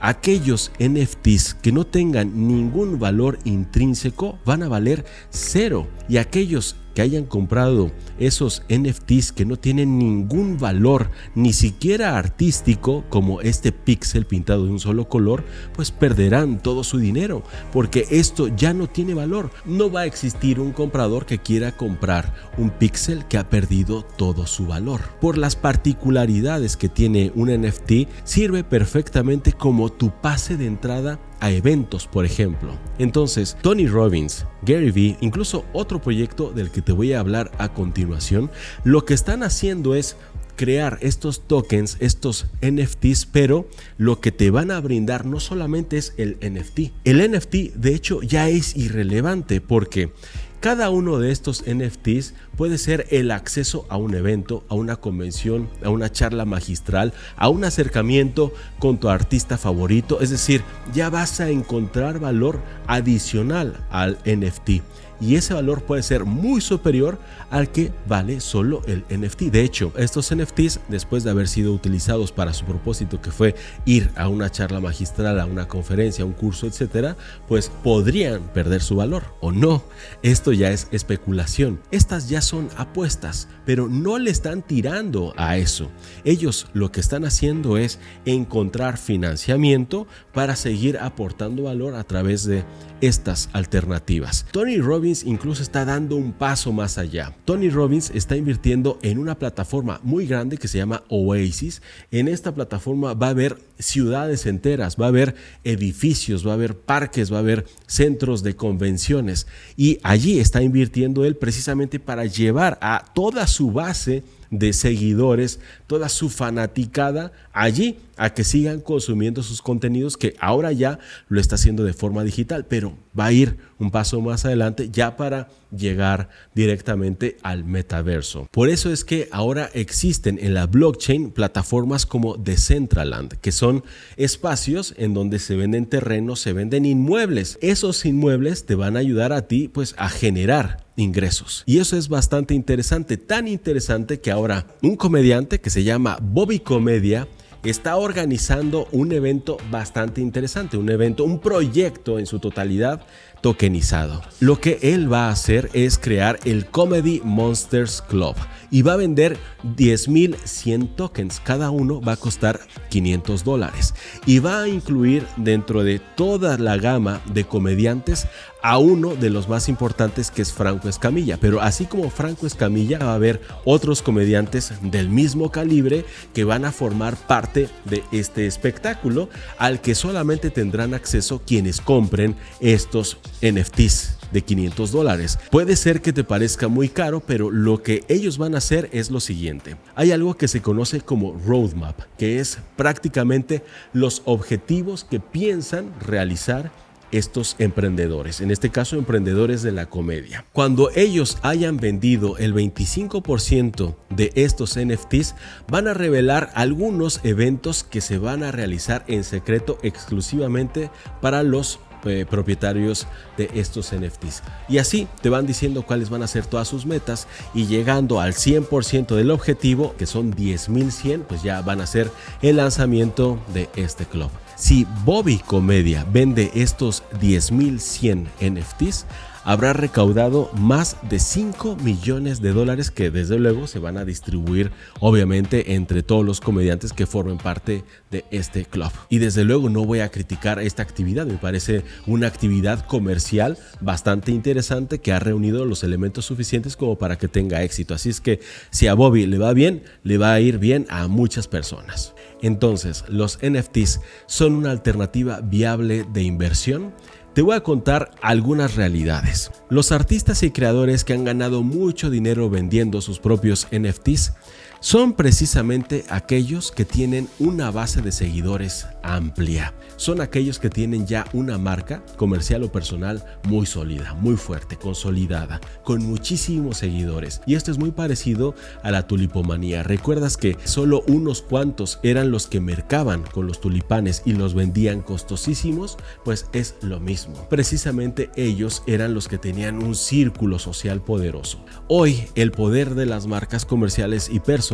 aquellos 0.00 0.70
NFTs 0.78 1.54
que 1.54 1.72
no 1.72 1.84
tengan 1.84 2.46
ningún 2.46 3.00
valor 3.00 3.38
intrínseco 3.44 4.38
van 4.46 4.62
a 4.62 4.68
valer 4.68 5.04
cero 5.30 5.88
y 6.08 6.16
aquellos 6.18 6.76
que 6.94 7.02
hayan 7.02 7.24
comprado 7.24 7.90
esos 8.18 8.62
NFTs 8.68 9.32
que 9.32 9.44
no 9.44 9.56
tienen 9.56 9.98
ningún 9.98 10.58
valor, 10.58 11.10
ni 11.34 11.52
siquiera 11.52 12.18
artístico, 12.18 13.04
como 13.08 13.40
este 13.40 13.72
pixel 13.72 14.26
pintado 14.26 14.64
de 14.64 14.72
un 14.72 14.80
solo 14.80 15.08
color, 15.08 15.44
pues 15.74 15.90
perderán 15.90 16.60
todo 16.62 16.84
su 16.84 16.98
dinero, 16.98 17.42
porque 17.72 18.06
esto 18.10 18.48
ya 18.48 18.72
no 18.72 18.88
tiene 18.88 19.14
valor. 19.14 19.50
No 19.64 19.90
va 19.90 20.00
a 20.00 20.06
existir 20.06 20.60
un 20.60 20.72
comprador 20.72 21.26
que 21.26 21.38
quiera 21.38 21.76
comprar 21.76 22.34
un 22.58 22.70
pixel 22.70 23.26
que 23.26 23.38
ha 23.38 23.48
perdido 23.48 24.02
todo 24.02 24.46
su 24.46 24.66
valor. 24.66 25.00
Por 25.20 25.38
las 25.38 25.56
particularidades 25.56 26.76
que 26.76 26.88
tiene 26.88 27.32
un 27.34 27.50
NFT, 27.50 28.08
sirve 28.24 28.64
perfectamente 28.64 29.52
como 29.52 29.90
tu 29.90 30.10
pase 30.10 30.56
de 30.56 30.66
entrada 30.66 31.18
a 31.40 31.50
eventos, 31.50 32.06
por 32.06 32.24
ejemplo. 32.24 32.72
Entonces, 32.98 33.56
Tony 33.62 33.86
Robbins, 33.86 34.46
Gary 34.62 34.90
Vee, 34.90 35.16
incluso 35.20 35.64
otro 35.72 36.00
proyecto 36.00 36.52
del 36.52 36.70
que 36.70 36.82
te 36.82 36.92
voy 36.92 37.12
a 37.12 37.20
hablar 37.20 37.50
a 37.58 37.72
continuación, 37.72 38.50
lo 38.84 39.04
que 39.04 39.14
están 39.14 39.42
haciendo 39.42 39.94
es 39.94 40.16
crear 40.60 40.98
estos 41.00 41.46
tokens, 41.46 41.96
estos 42.00 42.44
NFTs, 42.60 43.24
pero 43.24 43.66
lo 43.96 44.20
que 44.20 44.30
te 44.30 44.50
van 44.50 44.70
a 44.70 44.78
brindar 44.78 45.24
no 45.24 45.40
solamente 45.40 45.96
es 45.96 46.12
el 46.18 46.36
NFT. 46.42 46.92
El 47.04 47.32
NFT, 47.32 47.54
de 47.76 47.94
hecho, 47.94 48.20
ya 48.20 48.46
es 48.50 48.76
irrelevante 48.76 49.62
porque 49.62 50.12
cada 50.60 50.90
uno 50.90 51.18
de 51.18 51.32
estos 51.32 51.64
NFTs 51.66 52.34
puede 52.56 52.76
ser 52.76 53.06
el 53.10 53.30
acceso 53.30 53.86
a 53.88 53.96
un 53.96 54.14
evento, 54.14 54.62
a 54.68 54.74
una 54.74 54.96
convención, 54.96 55.68
a 55.82 55.88
una 55.88 56.12
charla 56.12 56.44
magistral, 56.44 57.14
a 57.36 57.48
un 57.48 57.64
acercamiento 57.64 58.52
con 58.78 58.98
tu 58.98 59.08
artista 59.08 59.56
favorito. 59.56 60.20
Es 60.20 60.30
decir, 60.30 60.62
ya 60.92 61.08
vas 61.08 61.40
a 61.40 61.48
encontrar 61.48 62.20
valor 62.20 62.60
adicional 62.86 63.86
al 63.90 64.18
NFT 64.26 64.82
y 65.20 65.36
ese 65.36 65.54
valor 65.54 65.82
puede 65.82 66.02
ser 66.02 66.24
muy 66.24 66.60
superior 66.60 67.18
al 67.50 67.70
que 67.70 67.92
vale 68.06 68.40
solo 68.40 68.82
el 68.86 69.04
NFT. 69.10 69.42
De 69.44 69.62
hecho, 69.62 69.92
estos 69.96 70.34
NFTs, 70.34 70.80
después 70.88 71.24
de 71.24 71.30
haber 71.30 71.48
sido 71.48 71.72
utilizados 71.72 72.32
para 72.32 72.54
su 72.54 72.64
propósito, 72.64 73.20
que 73.20 73.30
fue 73.30 73.54
ir 73.84 74.10
a 74.16 74.28
una 74.28 74.50
charla 74.50 74.80
magistral, 74.80 75.40
a 75.40 75.46
una 75.46 75.68
conferencia, 75.68 76.24
a 76.24 76.26
un 76.26 76.32
curso, 76.32 76.66
etcétera, 76.66 77.16
pues 77.48 77.70
podrían 77.82 78.42
perder 78.54 78.82
su 78.82 78.96
valor 78.96 79.24
o 79.40 79.52
no. 79.52 79.82
Esto 80.22 80.52
ya 80.52 80.70
es 80.70 80.88
especulación. 80.90 81.80
Estas 81.90 82.28
ya 82.28 82.40
son 82.40 82.68
apuestas, 82.76 83.48
pero 83.66 83.88
no 83.88 84.18
le 84.18 84.30
están 84.30 84.62
tirando 84.62 85.34
a 85.36 85.58
eso. 85.58 85.90
Ellos 86.24 86.66
lo 86.72 86.92
que 86.92 87.00
están 87.00 87.24
haciendo 87.24 87.76
es 87.76 87.98
encontrar 88.24 88.96
financiamiento 88.96 90.06
para 90.32 90.56
seguir 90.56 90.98
aportando 90.98 91.64
valor 91.64 91.94
a 91.94 92.04
través 92.04 92.44
de 92.44 92.64
estas 93.00 93.48
alternativas. 93.52 94.46
Tony 94.52 94.78
Robbins 94.78 95.09
incluso 95.24 95.62
está 95.62 95.84
dando 95.84 96.16
un 96.16 96.32
paso 96.32 96.72
más 96.72 96.98
allá. 96.98 97.36
Tony 97.44 97.68
Robbins 97.68 98.10
está 98.14 98.36
invirtiendo 98.36 98.98
en 99.02 99.18
una 99.18 99.38
plataforma 99.38 100.00
muy 100.02 100.26
grande 100.26 100.56
que 100.56 100.68
se 100.68 100.78
llama 100.78 101.02
Oasis. 101.08 101.82
En 102.10 102.28
esta 102.28 102.54
plataforma 102.54 103.14
va 103.14 103.26
a 103.26 103.30
haber 103.30 103.58
ciudades 103.78 104.46
enteras, 104.46 104.96
va 105.00 105.06
a 105.06 105.08
haber 105.08 105.34
edificios, 105.64 106.46
va 106.46 106.52
a 106.52 106.54
haber 106.54 106.76
parques, 106.76 107.32
va 107.32 107.36
a 107.36 107.40
haber 107.40 107.66
centros 107.86 108.42
de 108.42 108.54
convenciones 108.56 109.46
y 109.76 109.98
allí 110.02 110.38
está 110.38 110.62
invirtiendo 110.62 111.24
él 111.24 111.36
precisamente 111.36 111.98
para 111.98 112.24
llevar 112.24 112.78
a 112.80 113.04
toda 113.14 113.46
su 113.46 113.72
base 113.72 114.22
de 114.50 114.72
seguidores, 114.72 115.60
toda 115.86 116.08
su 116.08 116.28
fanaticada 116.28 117.32
allí 117.52 117.98
a 118.16 118.34
que 118.34 118.44
sigan 118.44 118.80
consumiendo 118.80 119.42
sus 119.42 119.62
contenidos 119.62 120.16
que 120.16 120.34
ahora 120.40 120.72
ya 120.72 120.98
lo 121.28 121.40
está 121.40 121.54
haciendo 121.54 121.84
de 121.84 121.94
forma 121.94 122.22
digital, 122.22 122.66
pero 122.68 122.92
va 123.18 123.26
a 123.26 123.32
ir 123.32 123.56
un 123.78 123.90
paso 123.90 124.20
más 124.20 124.44
adelante 124.44 124.90
ya 124.92 125.16
para 125.16 125.48
llegar 125.74 126.28
directamente 126.54 127.38
al 127.42 127.64
metaverso. 127.64 128.46
Por 128.50 128.68
eso 128.68 128.92
es 128.92 129.04
que 129.04 129.28
ahora 129.32 129.70
existen 129.72 130.38
en 130.40 130.52
la 130.52 130.66
blockchain 130.66 131.30
plataformas 131.30 132.04
como 132.04 132.36
Decentraland, 132.36 133.34
que 133.40 133.52
son 133.52 133.84
espacios 134.16 134.94
en 134.98 135.14
donde 135.14 135.38
se 135.38 135.56
venden 135.56 135.86
terrenos, 135.86 136.40
se 136.40 136.52
venden 136.52 136.84
inmuebles. 136.84 137.58
Esos 137.62 138.04
inmuebles 138.04 138.66
te 138.66 138.74
van 138.74 138.96
a 138.96 139.00
ayudar 139.00 139.32
a 139.32 139.46
ti 139.46 139.68
pues 139.68 139.94
a 139.96 140.08
generar 140.08 140.89
ingresos. 140.96 141.62
Y 141.66 141.78
eso 141.78 141.96
es 141.96 142.08
bastante 142.08 142.54
interesante, 142.54 143.16
tan 143.16 143.48
interesante 143.48 144.20
que 144.20 144.30
ahora 144.30 144.66
un 144.82 144.96
comediante 144.96 145.60
que 145.60 145.70
se 145.70 145.84
llama 145.84 146.18
Bobby 146.20 146.60
Comedia 146.60 147.26
está 147.68 147.96
organizando 147.96 148.88
un 148.90 149.12
evento 149.12 149.58
bastante 149.70 150.20
interesante, 150.20 150.76
un 150.76 150.88
evento, 150.90 151.24
un 151.24 151.40
proyecto 151.40 152.18
en 152.18 152.26
su 152.26 152.38
totalidad 152.38 153.04
tokenizado. 153.40 154.22
Lo 154.40 154.60
que 154.60 154.78
él 154.82 155.12
va 155.12 155.28
a 155.28 155.32
hacer 155.32 155.70
es 155.72 155.98
crear 155.98 156.38
el 156.44 156.66
Comedy 156.66 157.20
Monsters 157.24 158.02
Club 158.02 158.36
y 158.70 158.82
va 158.82 158.94
a 158.94 158.96
vender 158.96 159.36
10.100 159.76 160.94
tokens. 160.94 161.40
Cada 161.40 161.70
uno 161.70 162.00
va 162.00 162.12
a 162.12 162.16
costar 162.16 162.60
500 162.88 163.44
dólares 163.44 163.94
y 164.26 164.38
va 164.38 164.62
a 164.62 164.68
incluir 164.68 165.26
dentro 165.36 165.82
de 165.82 165.98
toda 165.98 166.56
la 166.58 166.76
gama 166.76 167.20
de 167.32 167.44
comediantes 167.44 168.26
a 168.62 168.78
uno 168.78 169.14
de 169.14 169.30
los 169.30 169.48
más 169.48 169.68
importantes 169.68 170.30
que 170.30 170.42
es 170.42 170.52
Franco 170.52 170.88
Escamilla. 170.88 171.38
Pero 171.38 171.60
así 171.60 171.86
como 171.86 172.10
Franco 172.10 172.46
Escamilla 172.46 172.98
va 172.98 173.12
a 173.12 173.14
haber 173.14 173.40
otros 173.64 174.02
comediantes 174.02 174.72
del 174.82 175.08
mismo 175.08 175.50
calibre 175.50 176.04
que 176.34 176.44
van 176.44 176.64
a 176.64 176.72
formar 176.72 177.16
parte 177.16 177.68
de 177.84 178.02
este 178.12 178.46
espectáculo 178.46 179.28
al 179.58 179.80
que 179.80 179.94
solamente 179.94 180.50
tendrán 180.50 180.94
acceso 180.94 181.42
quienes 181.44 181.80
compren 181.80 182.36
estos 182.60 183.18
NFTs 183.42 184.16
de 184.32 184.42
500 184.42 184.92
dólares. 184.92 185.38
Puede 185.50 185.76
ser 185.76 186.02
que 186.02 186.12
te 186.12 186.24
parezca 186.24 186.68
muy 186.68 186.88
caro, 186.88 187.20
pero 187.20 187.50
lo 187.50 187.82
que 187.82 188.04
ellos 188.08 188.38
van 188.38 188.54
a 188.54 188.58
hacer 188.58 188.88
es 188.92 189.10
lo 189.10 189.20
siguiente. 189.20 189.76
Hay 189.94 190.12
algo 190.12 190.36
que 190.36 190.48
se 190.48 190.62
conoce 190.62 191.00
como 191.00 191.38
roadmap, 191.46 192.00
que 192.18 192.38
es 192.38 192.58
prácticamente 192.76 193.64
los 193.92 194.22
objetivos 194.24 195.04
que 195.04 195.20
piensan 195.20 195.92
realizar 196.00 196.70
estos 197.12 197.56
emprendedores, 197.58 198.40
en 198.40 198.50
este 198.50 198.70
caso 198.70 198.96
emprendedores 198.96 199.62
de 199.62 199.72
la 199.72 199.86
comedia. 199.86 200.44
Cuando 200.52 200.90
ellos 200.94 201.38
hayan 201.42 201.76
vendido 201.76 202.38
el 202.38 202.54
25% 202.54 203.96
de 204.10 204.32
estos 204.36 204.78
NFTs, 204.78 205.34
van 205.68 205.88
a 205.88 205.94
revelar 205.94 206.50
algunos 206.54 207.20
eventos 207.24 207.84
que 207.84 208.00
se 208.00 208.18
van 208.18 208.42
a 208.42 208.52
realizar 208.52 209.04
en 209.08 209.24
secreto 209.24 209.78
exclusivamente 209.82 210.90
para 211.20 211.42
los 211.42 211.80
eh, 212.04 212.26
propietarios 212.28 213.06
de 213.36 213.50
estos 213.54 213.92
NFTs. 213.92 214.42
Y 214.68 214.78
así 214.78 215.08
te 215.22 215.28
van 215.28 215.46
diciendo 215.46 215.82
cuáles 215.82 216.10
van 216.10 216.22
a 216.22 216.26
ser 216.26 216.46
todas 216.46 216.68
sus 216.68 216.86
metas 216.86 217.26
y 217.54 217.66
llegando 217.66 218.20
al 218.20 218.32
100% 218.32 219.14
del 219.14 219.30
objetivo, 219.30 219.94
que 219.96 220.06
son 220.06 220.34
10.100, 220.34 221.22
pues 221.22 221.42
ya 221.42 221.60
van 221.62 221.80
a 221.80 221.86
ser 221.86 222.10
el 222.42 222.56
lanzamiento 222.56 223.38
de 223.52 223.68
este 223.76 224.04
club. 224.04 224.30
Si 224.56 224.86
Bobby 225.04 225.38
Comedia 225.38 226.06
vende 226.12 226.50
estos 226.54 227.02
10.100 227.20 228.26
NFTs, 228.40 229.06
habrá 229.44 229.72
recaudado 229.72 230.50
más 230.54 230.96
de 231.08 231.18
5 231.18 231.76
millones 231.76 232.40
de 232.40 232.52
dólares 232.52 232.90
que 232.90 233.10
desde 233.10 233.38
luego 233.38 233.66
se 233.66 233.78
van 233.78 233.96
a 233.96 234.04
distribuir 234.04 234.70
obviamente 235.00 235.74
entre 235.74 236.02
todos 236.02 236.24
los 236.24 236.40
comediantes 236.40 236.92
que 236.92 237.06
formen 237.06 237.38
parte 237.38 237.84
de 238.10 238.24
este 238.30 238.64
club. 238.64 238.90
Y 239.08 239.18
desde 239.18 239.44
luego 239.44 239.68
no 239.70 239.84
voy 239.84 240.00
a 240.00 240.10
criticar 240.10 240.58
esta 240.58 240.82
actividad, 240.82 241.26
me 241.26 241.38
parece 241.38 241.84
una 242.06 242.26
actividad 242.26 242.84
comercial 242.86 243.58
bastante 243.80 244.32
interesante 244.32 244.98
que 245.00 245.12
ha 245.12 245.18
reunido 245.18 245.64
los 245.64 245.84
elementos 245.84 246.24
suficientes 246.24 246.76
como 246.76 246.98
para 246.98 247.18
que 247.18 247.28
tenga 247.28 247.62
éxito. 247.62 247.94
Así 247.94 248.10
es 248.10 248.20
que 248.20 248.40
si 248.70 248.86
a 248.86 248.94
Bobby 248.94 249.26
le 249.26 249.38
va 249.38 249.52
bien, 249.52 249.82
le 250.02 250.18
va 250.18 250.32
a 250.32 250.40
ir 250.40 250.58
bien 250.58 250.86
a 250.90 251.08
muchas 251.08 251.48
personas. 251.48 252.14
Entonces, 252.42 253.04
los 253.08 253.38
NFTs 253.42 254.00
son 254.26 254.54
una 254.54 254.70
alternativa 254.70 255.40
viable 255.40 256.06
de 256.10 256.22
inversión 256.22 256.92
te 257.34 257.42
voy 257.42 257.54
a 257.56 257.62
contar 257.62 258.10
algunas 258.22 258.74
realidades. 258.74 259.50
Los 259.68 259.92
artistas 259.92 260.42
y 260.42 260.50
creadores 260.50 261.04
que 261.04 261.12
han 261.12 261.24
ganado 261.24 261.62
mucho 261.62 262.10
dinero 262.10 262.50
vendiendo 262.50 263.00
sus 263.00 263.18
propios 263.18 263.68
NFTs 263.70 264.32
son 264.80 265.12
precisamente 265.12 266.06
aquellos 266.08 266.72
que 266.72 266.86
tienen 266.86 267.28
una 267.38 267.70
base 267.70 268.00
de 268.00 268.12
seguidores 268.12 268.86
amplia. 269.02 269.74
Son 269.96 270.22
aquellos 270.22 270.58
que 270.58 270.70
tienen 270.70 271.06
ya 271.06 271.26
una 271.34 271.58
marca 271.58 272.02
comercial 272.16 272.62
o 272.62 272.72
personal 272.72 273.22
muy 273.44 273.66
sólida, 273.66 274.14
muy 274.14 274.36
fuerte, 274.36 274.76
consolidada, 274.76 275.60
con 275.84 276.02
muchísimos 276.02 276.78
seguidores. 276.78 277.42
Y 277.46 277.56
esto 277.56 277.70
es 277.70 277.76
muy 277.76 277.90
parecido 277.90 278.54
a 278.82 278.90
la 278.90 279.06
tulipomanía. 279.06 279.82
¿Recuerdas 279.82 280.38
que 280.38 280.56
solo 280.64 281.04
unos 281.06 281.42
cuantos 281.42 282.00
eran 282.02 282.30
los 282.30 282.46
que 282.46 282.60
mercaban 282.60 283.22
con 283.22 283.46
los 283.46 283.60
tulipanes 283.60 284.22
y 284.24 284.32
los 284.32 284.54
vendían 284.54 285.02
costosísimos? 285.02 285.98
Pues 286.24 286.46
es 286.54 286.76
lo 286.80 287.00
mismo. 287.00 287.46
Precisamente 287.50 288.30
ellos 288.36 288.82
eran 288.86 289.12
los 289.12 289.28
que 289.28 289.36
tenían 289.36 289.82
un 289.82 289.94
círculo 289.94 290.58
social 290.58 291.02
poderoso. 291.02 291.62
Hoy 291.88 292.24
el 292.34 292.50
poder 292.50 292.94
de 292.94 293.04
las 293.04 293.26
marcas 293.26 293.66
comerciales 293.66 294.30
y 294.32 294.40
personales 294.40 294.69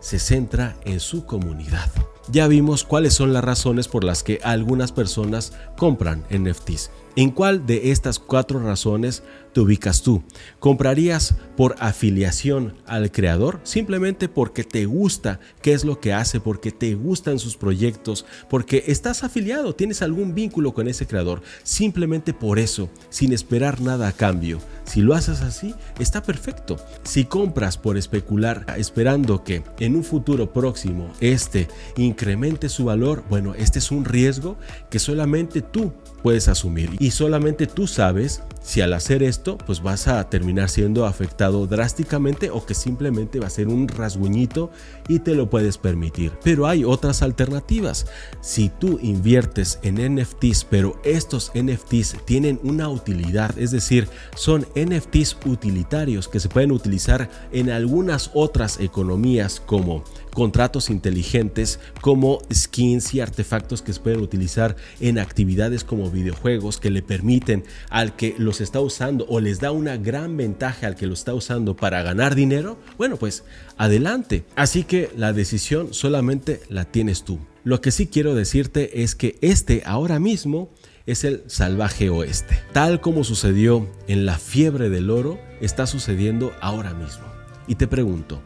se 0.00 0.18
centra 0.18 0.76
en 0.84 1.00
su 1.00 1.24
comunidad. 1.24 1.90
Ya 2.30 2.46
vimos 2.46 2.84
cuáles 2.84 3.14
son 3.14 3.32
las 3.32 3.42
razones 3.42 3.88
por 3.88 4.04
las 4.04 4.22
que 4.22 4.38
algunas 4.44 4.92
personas 4.92 5.52
compran 5.76 6.24
NFTs. 6.30 6.90
¿En 7.14 7.30
cuál 7.30 7.66
de 7.66 7.90
estas 7.90 8.18
cuatro 8.18 8.58
razones 8.58 9.22
te 9.52 9.60
ubicas 9.60 10.00
tú? 10.00 10.22
¿Comprarías 10.60 11.34
por 11.58 11.76
afiliación 11.78 12.74
al 12.86 13.12
creador? 13.12 13.60
Simplemente 13.64 14.30
porque 14.30 14.64
te 14.64 14.86
gusta 14.86 15.38
qué 15.60 15.74
es 15.74 15.84
lo 15.84 16.00
que 16.00 16.14
hace, 16.14 16.40
porque 16.40 16.72
te 16.72 16.94
gustan 16.94 17.38
sus 17.38 17.58
proyectos, 17.58 18.24
porque 18.48 18.84
estás 18.86 19.24
afiliado, 19.24 19.74
tienes 19.74 20.00
algún 20.00 20.34
vínculo 20.34 20.72
con 20.72 20.88
ese 20.88 21.06
creador. 21.06 21.42
Simplemente 21.64 22.32
por 22.32 22.58
eso, 22.58 22.88
sin 23.10 23.34
esperar 23.34 23.82
nada 23.82 24.08
a 24.08 24.12
cambio. 24.12 24.58
Si 24.84 25.02
lo 25.02 25.12
haces 25.14 25.42
así, 25.42 25.74
está 25.98 26.22
perfecto. 26.22 26.78
Si 27.02 27.26
compras 27.26 27.76
por 27.76 27.98
especular, 27.98 28.64
esperando 28.78 29.44
que 29.44 29.62
en 29.80 29.96
un 29.96 30.04
futuro 30.04 30.50
próximo 30.54 31.12
este 31.20 31.68
incremente 32.12 32.68
su 32.68 32.84
valor, 32.84 33.24
bueno, 33.30 33.54
este 33.54 33.78
es 33.78 33.90
un 33.90 34.04
riesgo 34.04 34.56
que 34.90 34.98
solamente 34.98 35.62
tú 35.62 35.92
puedes 36.22 36.46
asumir 36.46 36.90
y 37.00 37.10
solamente 37.10 37.66
tú 37.66 37.86
sabes 37.86 38.42
si 38.62 38.80
al 38.80 38.92
hacer 38.92 39.24
esto 39.24 39.58
pues 39.58 39.82
vas 39.82 40.06
a 40.06 40.28
terminar 40.30 40.68
siendo 40.68 41.04
afectado 41.04 41.66
drásticamente 41.66 42.50
o 42.50 42.64
que 42.64 42.74
simplemente 42.74 43.40
va 43.40 43.48
a 43.48 43.50
ser 43.50 43.66
un 43.66 43.88
rasguñito 43.88 44.70
y 45.08 45.18
te 45.18 45.34
lo 45.34 45.50
puedes 45.50 45.78
permitir. 45.78 46.32
Pero 46.44 46.68
hay 46.68 46.84
otras 46.84 47.22
alternativas. 47.22 48.06
Si 48.40 48.68
tú 48.68 49.00
inviertes 49.02 49.80
en 49.82 49.96
NFTs 50.14 50.64
pero 50.70 51.00
estos 51.02 51.50
NFTs 51.54 52.18
tienen 52.24 52.60
una 52.62 52.88
utilidad, 52.88 53.58
es 53.58 53.72
decir, 53.72 54.06
son 54.36 54.66
NFTs 54.76 55.38
utilitarios 55.46 56.28
que 56.28 56.40
se 56.40 56.48
pueden 56.48 56.72
utilizar 56.72 57.28
en 57.50 57.70
algunas 57.70 58.30
otras 58.34 58.78
economías 58.78 59.60
como 59.64 60.04
contratos 60.34 60.90
inteligentes 60.90 61.78
como 62.00 62.40
skins 62.52 63.14
y 63.14 63.20
artefactos 63.20 63.82
que 63.82 63.92
se 63.92 64.00
pueden 64.00 64.20
utilizar 64.20 64.76
en 65.00 65.18
actividades 65.18 65.84
como 65.84 66.10
videojuegos 66.10 66.78
que 66.78 66.90
le 66.90 67.02
permiten 67.02 67.64
al 67.90 68.16
que 68.16 68.34
los 68.38 68.60
está 68.60 68.80
usando 68.80 69.26
o 69.28 69.40
les 69.40 69.60
da 69.60 69.72
una 69.72 69.96
gran 69.96 70.36
ventaja 70.36 70.86
al 70.86 70.96
que 70.96 71.06
lo 71.06 71.14
está 71.14 71.34
usando 71.34 71.76
para 71.76 72.02
ganar 72.02 72.34
dinero, 72.34 72.78
bueno 72.98 73.16
pues 73.16 73.44
adelante. 73.76 74.44
Así 74.56 74.84
que 74.84 75.10
la 75.16 75.32
decisión 75.32 75.92
solamente 75.92 76.60
la 76.68 76.84
tienes 76.84 77.24
tú. 77.24 77.38
Lo 77.64 77.80
que 77.80 77.92
sí 77.92 78.06
quiero 78.06 78.34
decirte 78.34 79.02
es 79.02 79.14
que 79.14 79.38
este 79.40 79.82
ahora 79.86 80.18
mismo 80.18 80.70
es 81.06 81.24
el 81.24 81.42
salvaje 81.46 82.10
oeste. 82.10 82.58
Tal 82.72 83.00
como 83.00 83.24
sucedió 83.24 83.88
en 84.08 84.26
la 84.26 84.38
fiebre 84.38 84.88
del 84.88 85.10
oro, 85.10 85.38
está 85.60 85.86
sucediendo 85.86 86.52
ahora 86.60 86.94
mismo. 86.94 87.24
Y 87.66 87.76
te 87.76 87.86
pregunto, 87.86 88.42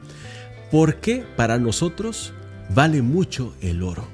¿Por 0.70 0.96
qué 0.96 1.24
para 1.36 1.58
nosotros 1.58 2.32
vale 2.74 3.00
mucho 3.00 3.54
el 3.60 3.84
oro? 3.84 4.04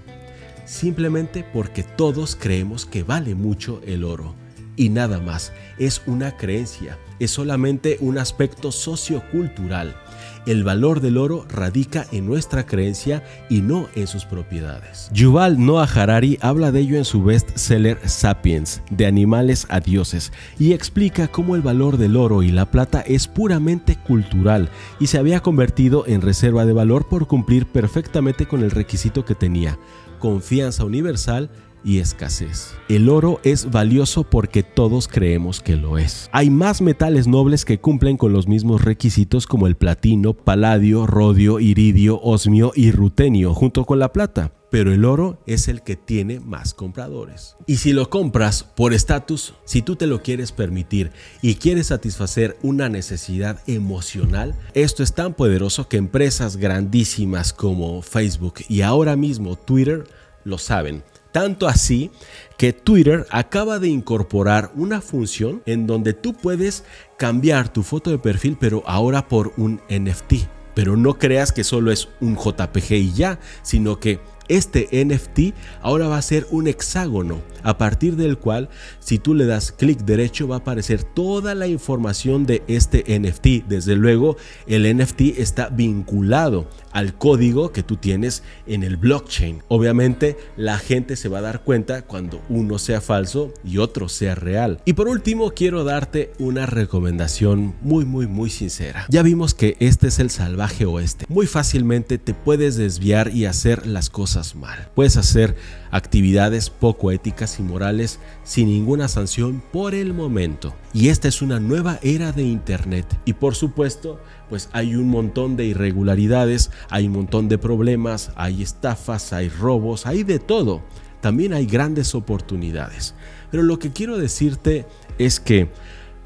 Simplemente 0.66 1.46
porque 1.50 1.82
todos 1.82 2.36
creemos 2.36 2.84
que 2.84 3.02
vale 3.02 3.34
mucho 3.34 3.80
el 3.86 4.04
oro. 4.04 4.34
Y 4.76 4.90
nada 4.90 5.18
más, 5.18 5.52
es 5.78 6.02
una 6.06 6.36
creencia, 6.36 6.98
es 7.18 7.30
solamente 7.30 7.96
un 8.00 8.18
aspecto 8.18 8.70
sociocultural. 8.70 9.96
El 10.44 10.64
valor 10.64 11.00
del 11.00 11.18
oro 11.18 11.46
radica 11.48 12.04
en 12.10 12.26
nuestra 12.26 12.66
creencia 12.66 13.22
y 13.48 13.62
no 13.62 13.88
en 13.94 14.08
sus 14.08 14.24
propiedades. 14.24 15.08
Yuval 15.12 15.64
Noah 15.64 15.84
Harari 15.84 16.36
habla 16.40 16.72
de 16.72 16.80
ello 16.80 16.96
en 16.96 17.04
su 17.04 17.22
bestseller 17.22 17.98
Sapiens, 18.08 18.82
de 18.90 19.06
animales 19.06 19.66
a 19.68 19.78
dioses, 19.78 20.32
y 20.58 20.72
explica 20.72 21.28
cómo 21.28 21.54
el 21.54 21.62
valor 21.62 21.96
del 21.96 22.16
oro 22.16 22.42
y 22.42 22.50
la 22.50 22.70
plata 22.70 23.02
es 23.02 23.28
puramente 23.28 23.96
cultural 23.96 24.68
y 24.98 25.06
se 25.06 25.18
había 25.18 25.40
convertido 25.40 26.04
en 26.08 26.22
reserva 26.22 26.66
de 26.66 26.72
valor 26.72 27.08
por 27.08 27.28
cumplir 27.28 27.66
perfectamente 27.66 28.46
con 28.46 28.64
el 28.64 28.72
requisito 28.72 29.24
que 29.24 29.36
tenía, 29.36 29.78
confianza 30.18 30.84
universal 30.84 31.50
y 31.84 31.98
escasez. 31.98 32.74
El 32.88 33.08
oro 33.08 33.40
es 33.44 33.70
valioso 33.70 34.24
porque 34.24 34.62
todos 34.62 35.08
creemos 35.08 35.60
que 35.60 35.76
lo 35.76 35.98
es. 35.98 36.28
Hay 36.32 36.50
más 36.50 36.80
metales 36.80 37.26
nobles 37.26 37.64
que 37.64 37.80
cumplen 37.80 38.16
con 38.16 38.32
los 38.32 38.48
mismos 38.48 38.84
requisitos 38.84 39.46
como 39.46 39.66
el 39.66 39.76
platino, 39.76 40.34
paladio, 40.34 41.06
rodio, 41.06 41.60
iridio, 41.60 42.20
osmio 42.20 42.72
y 42.74 42.90
rutenio 42.90 43.54
junto 43.54 43.84
con 43.84 43.98
la 43.98 44.12
plata. 44.12 44.52
Pero 44.72 44.90
el 44.90 45.04
oro 45.04 45.38
es 45.46 45.68
el 45.68 45.82
que 45.82 45.96
tiene 45.96 46.40
más 46.40 46.72
compradores. 46.72 47.56
Y 47.66 47.76
si 47.76 47.92
lo 47.92 48.08
compras 48.08 48.62
por 48.62 48.94
estatus, 48.94 49.52
si 49.66 49.82
tú 49.82 49.96
te 49.96 50.06
lo 50.06 50.22
quieres 50.22 50.50
permitir 50.50 51.12
y 51.42 51.56
quieres 51.56 51.88
satisfacer 51.88 52.56
una 52.62 52.88
necesidad 52.88 53.60
emocional, 53.66 54.54
esto 54.72 55.02
es 55.02 55.12
tan 55.12 55.34
poderoso 55.34 55.88
que 55.88 55.98
empresas 55.98 56.56
grandísimas 56.56 57.52
como 57.52 58.00
Facebook 58.00 58.54
y 58.66 58.80
ahora 58.80 59.14
mismo 59.14 59.56
Twitter 59.56 60.04
lo 60.44 60.56
saben. 60.56 61.02
Tanto 61.32 61.66
así 61.66 62.10
que 62.58 62.72
Twitter 62.72 63.26
acaba 63.30 63.78
de 63.78 63.88
incorporar 63.88 64.70
una 64.74 65.00
función 65.00 65.62
en 65.66 65.86
donde 65.86 66.12
tú 66.12 66.34
puedes 66.34 66.84
cambiar 67.16 67.72
tu 67.72 67.82
foto 67.82 68.10
de 68.10 68.18
perfil, 68.18 68.56
pero 68.60 68.82
ahora 68.86 69.28
por 69.28 69.52
un 69.56 69.80
NFT. 69.88 70.46
Pero 70.74 70.96
no 70.96 71.18
creas 71.18 71.52
que 71.52 71.64
solo 71.64 71.90
es 71.90 72.08
un 72.20 72.36
JPG 72.36 72.92
y 72.92 73.12
ya, 73.12 73.40
sino 73.62 73.98
que 73.98 74.20
este 74.56 74.88
NFT 74.92 75.54
ahora 75.80 76.08
va 76.08 76.18
a 76.18 76.22
ser 76.22 76.46
un 76.50 76.66
hexágono, 76.66 77.40
a 77.62 77.78
partir 77.78 78.16
del 78.16 78.38
cual 78.38 78.68
si 78.98 79.18
tú 79.18 79.34
le 79.34 79.46
das 79.46 79.72
clic 79.72 80.00
derecho 80.00 80.48
va 80.48 80.56
a 80.56 80.58
aparecer 80.58 81.02
toda 81.02 81.54
la 81.54 81.66
información 81.66 82.46
de 82.46 82.62
este 82.66 83.04
NFT. 83.18 83.66
Desde 83.68 83.96
luego 83.96 84.36
el 84.66 84.96
NFT 84.96 85.38
está 85.38 85.68
vinculado 85.68 86.68
al 86.92 87.16
código 87.16 87.72
que 87.72 87.82
tú 87.82 87.96
tienes 87.96 88.42
en 88.66 88.82
el 88.82 88.96
blockchain. 88.96 89.62
Obviamente 89.68 90.36
la 90.56 90.78
gente 90.78 91.16
se 91.16 91.28
va 91.28 91.38
a 91.38 91.42
dar 91.42 91.62
cuenta 91.62 92.02
cuando 92.02 92.42
uno 92.48 92.78
sea 92.78 93.00
falso 93.00 93.52
y 93.64 93.78
otro 93.78 94.08
sea 94.08 94.34
real. 94.34 94.80
Y 94.84 94.92
por 94.92 95.08
último 95.08 95.52
quiero 95.52 95.84
darte 95.84 96.32
una 96.38 96.66
recomendación 96.66 97.74
muy 97.80 98.04
muy 98.04 98.26
muy 98.26 98.50
sincera. 98.50 99.06
Ya 99.08 99.22
vimos 99.22 99.54
que 99.54 99.76
este 99.80 100.08
es 100.08 100.18
el 100.18 100.30
salvaje 100.30 100.84
oeste. 100.84 101.24
Muy 101.28 101.46
fácilmente 101.46 102.18
te 102.18 102.34
puedes 102.34 102.76
desviar 102.76 103.34
y 103.34 103.46
hacer 103.46 103.86
las 103.86 104.10
mal. 104.54 104.90
Puedes 104.94 105.16
hacer 105.16 105.56
actividades 105.90 106.70
poco 106.70 107.10
éticas 107.10 107.58
y 107.58 107.62
morales 107.62 108.18
sin 108.44 108.68
ninguna 108.68 109.08
sanción 109.08 109.62
por 109.72 109.94
el 109.94 110.12
momento. 110.14 110.74
Y 110.92 111.08
esta 111.08 111.28
es 111.28 111.42
una 111.42 111.60
nueva 111.60 111.98
era 112.02 112.32
de 112.32 112.42
Internet. 112.42 113.06
Y 113.24 113.34
por 113.34 113.54
supuesto, 113.54 114.20
pues 114.48 114.68
hay 114.72 114.94
un 114.96 115.08
montón 115.08 115.56
de 115.56 115.64
irregularidades, 115.66 116.70
hay 116.90 117.06
un 117.06 117.12
montón 117.12 117.48
de 117.48 117.58
problemas, 117.58 118.32
hay 118.36 118.62
estafas, 118.62 119.32
hay 119.32 119.48
robos, 119.48 120.06
hay 120.06 120.24
de 120.24 120.38
todo. 120.38 120.82
También 121.20 121.54
hay 121.54 121.66
grandes 121.66 122.14
oportunidades. 122.14 123.14
Pero 123.50 123.62
lo 123.62 123.78
que 123.78 123.92
quiero 123.92 124.18
decirte 124.18 124.86
es 125.18 125.38
que 125.40 125.70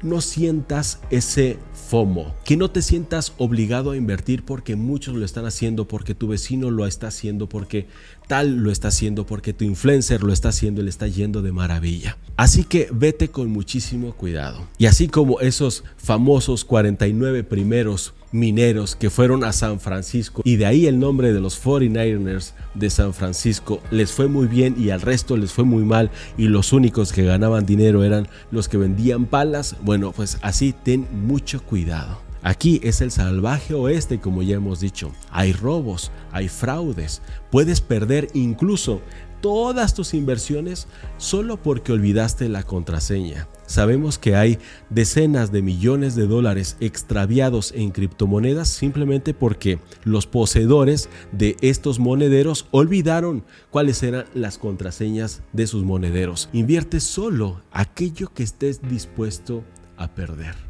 no 0.01 0.21
sientas 0.21 0.99
ese 1.09 1.59
FOMO, 1.87 2.35
que 2.43 2.57
no 2.57 2.69
te 2.69 2.81
sientas 2.81 3.33
obligado 3.37 3.91
a 3.91 3.97
invertir 3.97 4.43
porque 4.43 4.75
muchos 4.75 5.15
lo 5.15 5.23
están 5.23 5.45
haciendo, 5.45 5.87
porque 5.87 6.13
tu 6.13 6.27
vecino 6.27 6.69
lo 6.69 6.85
está 6.85 7.07
haciendo, 7.07 7.47
porque 7.47 7.87
tal 8.27 8.57
lo 8.57 8.71
está 8.71 8.89
haciendo, 8.89 9.25
porque 9.25 9.53
tu 9.53 9.63
influencer 9.63 10.21
lo 10.21 10.33
está 10.33 10.49
haciendo 10.49 10.81
y 10.81 10.83
le 10.83 10.89
está 10.89 11.07
yendo 11.07 11.41
de 11.41 11.53
maravilla. 11.53 12.17
Así 12.35 12.65
que 12.65 12.89
vete 12.91 13.29
con 13.29 13.49
muchísimo 13.49 14.13
cuidado. 14.13 14.67
Y 14.77 14.87
así 14.87 15.07
como 15.07 15.39
esos 15.39 15.85
famosos 15.97 16.65
49 16.65 17.43
primeros 17.45 18.13
mineros 18.31 18.95
que 18.95 19.09
fueron 19.09 19.43
a 19.43 19.53
San 19.53 19.79
Francisco 19.79 20.41
y 20.43 20.57
de 20.57 20.65
ahí 20.65 20.87
el 20.87 20.99
nombre 20.99 21.33
de 21.33 21.39
los 21.39 21.63
49ers 21.63 22.53
de 22.73 22.89
San 22.89 23.13
Francisco 23.13 23.81
les 23.91 24.11
fue 24.11 24.27
muy 24.27 24.47
bien 24.47 24.75
y 24.77 24.89
al 24.89 25.01
resto 25.01 25.37
les 25.37 25.51
fue 25.51 25.63
muy 25.63 25.83
mal 25.83 26.11
y 26.37 26.47
los 26.47 26.73
únicos 26.73 27.13
que 27.13 27.23
ganaban 27.23 27.65
dinero 27.65 28.03
eran 28.03 28.27
los 28.51 28.69
que 28.69 28.77
vendían 28.77 29.25
palas, 29.25 29.75
bueno 29.81 30.11
pues 30.11 30.37
así 30.41 30.73
ten 30.73 31.07
mucho 31.11 31.63
cuidado. 31.63 32.27
Aquí 32.43 32.79
es 32.81 33.01
el 33.01 33.11
salvaje 33.11 33.73
oeste, 33.73 34.19
como 34.19 34.41
ya 34.41 34.55
hemos 34.55 34.79
dicho. 34.79 35.11
Hay 35.31 35.51
robos, 35.51 36.11
hay 36.31 36.47
fraudes. 36.47 37.21
Puedes 37.51 37.81
perder 37.81 38.29
incluso 38.33 39.01
todas 39.41 39.93
tus 39.93 40.13
inversiones 40.13 40.87
solo 41.17 41.57
porque 41.57 41.91
olvidaste 41.91 42.49
la 42.49 42.63
contraseña. 42.63 43.47
Sabemos 43.65 44.17
que 44.17 44.35
hay 44.35 44.59
decenas 44.89 45.51
de 45.51 45.61
millones 45.61 46.15
de 46.15 46.25
dólares 46.25 46.77
extraviados 46.79 47.73
en 47.75 47.91
criptomonedas 47.91 48.69
simplemente 48.69 49.33
porque 49.33 49.79
los 50.03 50.25
poseedores 50.25 51.09
de 51.33 51.57
estos 51.61 51.99
monederos 51.99 52.67
olvidaron 52.71 53.43
cuáles 53.69 54.01
eran 54.03 54.25
las 54.33 54.57
contraseñas 54.57 55.41
de 55.51 55.67
sus 55.67 55.83
monederos. 55.83 56.49
Invierte 56.53 56.99
solo 57.01 57.61
aquello 57.71 58.33
que 58.33 58.43
estés 58.43 58.81
dispuesto 58.81 59.63
a 59.97 60.13
perder. 60.13 60.66